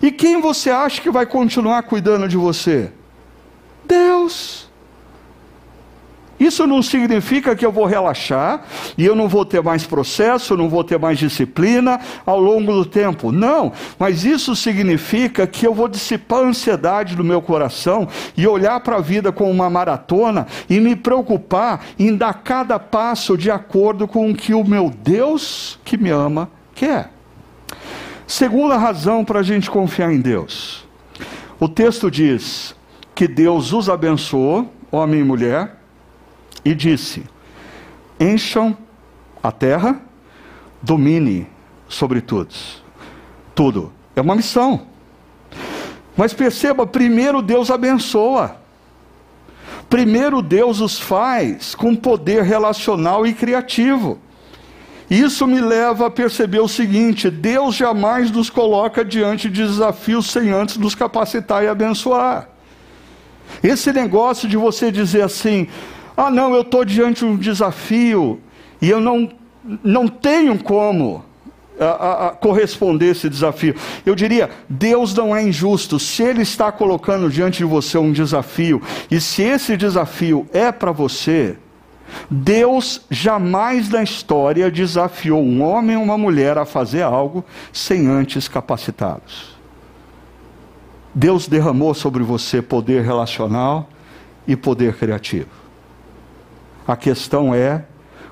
[0.00, 2.92] E quem você acha que vai continuar cuidando de você?
[3.84, 4.67] Deus.
[6.38, 8.62] Isso não significa que eu vou relaxar
[8.96, 12.84] e eu não vou ter mais processo, não vou ter mais disciplina ao longo do
[12.84, 13.32] tempo.
[13.32, 18.78] Não, mas isso significa que eu vou dissipar a ansiedade do meu coração e olhar
[18.80, 24.06] para a vida como uma maratona e me preocupar em dar cada passo de acordo
[24.06, 27.10] com o que o meu Deus que me ama quer.
[28.26, 30.86] Segunda razão para a gente confiar em Deus.
[31.58, 32.76] O texto diz
[33.14, 35.77] que Deus os abençoou, homem e mulher
[36.70, 37.24] e disse:
[38.20, 38.76] Encham
[39.42, 40.00] a terra,
[40.82, 41.46] domine
[41.88, 42.82] sobre todos.
[43.54, 43.92] Tudo.
[44.14, 44.82] É uma missão.
[46.16, 48.56] Mas perceba, primeiro Deus abençoa.
[49.88, 54.18] Primeiro Deus os faz com poder relacional e criativo.
[55.08, 60.50] Isso me leva a perceber o seguinte: Deus jamais nos coloca diante de desafios sem
[60.50, 62.50] antes nos capacitar e abençoar.
[63.62, 65.68] Esse negócio de você dizer assim,
[66.20, 68.40] ah, não, eu estou diante de um desafio
[68.82, 69.30] e eu não,
[69.84, 71.24] não tenho como
[71.78, 73.76] a, a, a corresponder a esse desafio.
[74.04, 75.96] Eu diria: Deus não é injusto.
[75.96, 80.90] Se Ele está colocando diante de você um desafio, e se esse desafio é para
[80.90, 81.56] você,
[82.28, 88.48] Deus jamais na história desafiou um homem ou uma mulher a fazer algo sem antes
[88.48, 89.56] capacitá-los.
[91.14, 93.88] Deus derramou sobre você poder relacional
[94.48, 95.67] e poder criativo.
[96.88, 97.84] A questão é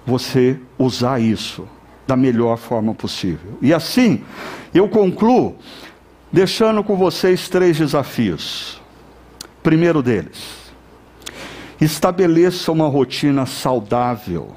[0.06, 1.68] você usar isso
[2.06, 3.58] da melhor forma possível.
[3.60, 4.24] E assim,
[4.72, 5.56] eu concluo
[6.32, 8.80] deixando com vocês três desafios.
[9.62, 10.72] Primeiro deles,
[11.78, 14.56] estabeleça uma rotina saudável.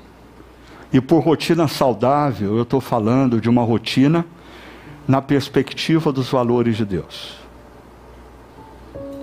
[0.93, 4.25] E por rotina saudável, eu estou falando de uma rotina
[5.05, 7.37] na perspectiva dos valores de Deus.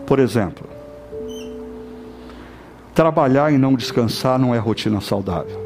[0.04, 0.75] Por exemplo,
[2.96, 5.60] Trabalhar e não descansar não é rotina saudável.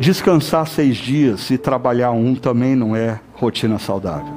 [0.00, 4.34] Descansar seis dias e trabalhar um também não é rotina saudável.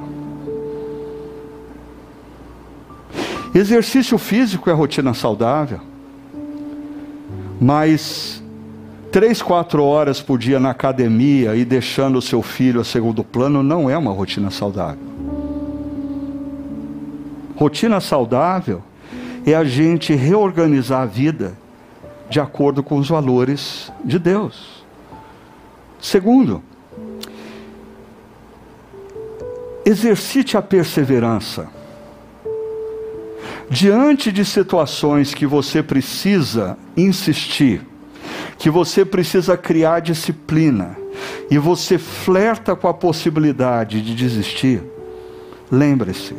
[3.52, 5.80] Exercício físico é rotina saudável,
[7.60, 8.40] mas
[9.10, 13.60] três, quatro horas por dia na academia e deixando o seu filho a segundo plano
[13.60, 15.02] não é uma rotina saudável.
[17.56, 18.84] Rotina saudável
[19.46, 21.56] é a gente reorganizar a vida
[22.30, 24.84] de acordo com os valores de Deus.
[26.00, 26.62] Segundo,
[29.84, 31.68] exercite a perseverança.
[33.68, 37.80] Diante de situações que você precisa insistir,
[38.58, 40.96] que você precisa criar disciplina,
[41.50, 44.82] e você flerta com a possibilidade de desistir,
[45.70, 46.34] lembre-se,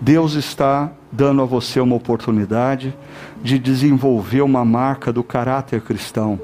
[0.00, 2.94] Deus está dando a você uma oportunidade
[3.42, 6.38] de desenvolver uma marca do caráter cristão: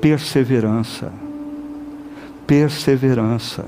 [0.00, 1.12] perseverança.
[2.46, 3.66] Perseverança.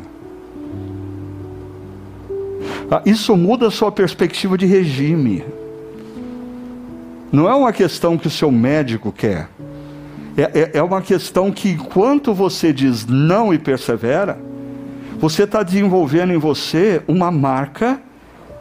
[2.90, 5.44] Ah, isso muda a sua perspectiva de regime.
[7.30, 9.48] Não é uma questão que o seu médico quer.
[10.36, 14.38] É, é, é uma questão que, enquanto você diz não e persevera,
[15.18, 18.00] você está desenvolvendo em você uma marca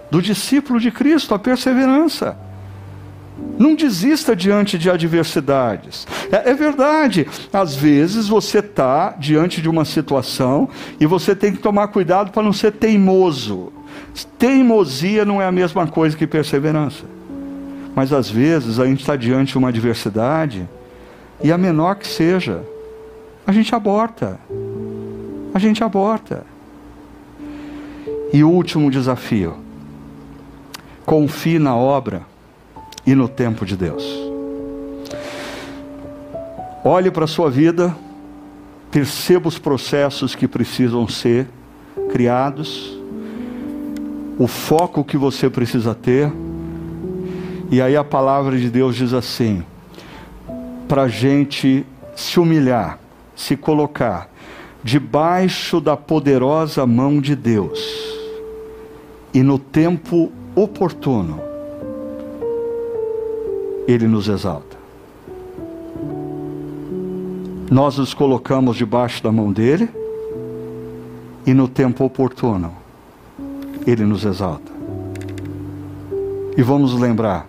[0.09, 2.37] do discípulo de Cristo, a perseverança.
[3.57, 6.07] Não desista diante de adversidades.
[6.31, 11.59] É, é verdade, às vezes você está diante de uma situação e você tem que
[11.59, 13.71] tomar cuidado para não ser teimoso.
[14.37, 17.05] Teimosia não é a mesma coisa que perseverança.
[17.95, 20.67] Mas às vezes a gente está diante de uma adversidade
[21.43, 22.63] e a menor que seja,
[23.45, 24.39] a gente aborta.
[25.53, 26.45] A gente aborta.
[28.31, 29.57] E o último desafio:
[31.09, 32.21] confie na obra
[33.03, 34.03] e no tempo de Deus.
[36.85, 37.97] Olhe para a sua vida,
[38.91, 41.47] perceba os processos que precisam ser
[42.11, 42.95] criados,
[44.37, 46.31] o foco que você precisa ter,
[47.71, 49.63] e aí a palavra de Deus diz assim:
[50.87, 52.99] para a gente se humilhar,
[53.35, 54.29] se colocar
[54.83, 57.79] debaixo da poderosa mão de Deus
[59.33, 60.31] e no tempo
[60.63, 61.39] oportuno,
[63.87, 64.77] Ele nos exalta.
[67.71, 69.89] Nós nos colocamos debaixo da mão dele
[71.45, 72.73] e no tempo oportuno,
[73.85, 74.71] Ele nos exalta.
[76.57, 77.47] E vamos lembrar: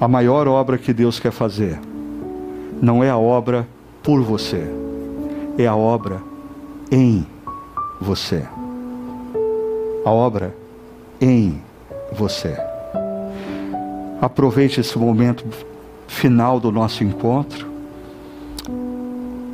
[0.00, 1.78] a maior obra que Deus quer fazer
[2.82, 3.66] não é a obra
[4.02, 4.66] por você,
[5.56, 6.20] é a obra
[6.90, 7.26] em
[8.00, 8.44] você.
[10.04, 10.54] A obra
[11.20, 11.60] em
[12.12, 12.56] você.
[14.20, 15.44] Aproveite esse momento
[16.06, 17.68] final do nosso encontro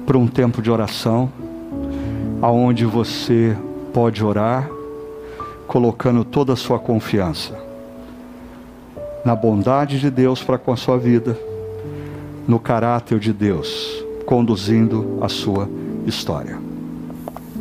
[0.04, 1.30] para um tempo de oração,
[2.40, 3.56] aonde você
[3.92, 4.68] pode orar
[5.66, 7.66] colocando toda a sua confiança
[9.24, 11.36] na bondade de Deus para com a sua vida
[12.46, 15.68] no caráter de Deus, conduzindo a sua
[16.06, 16.65] história.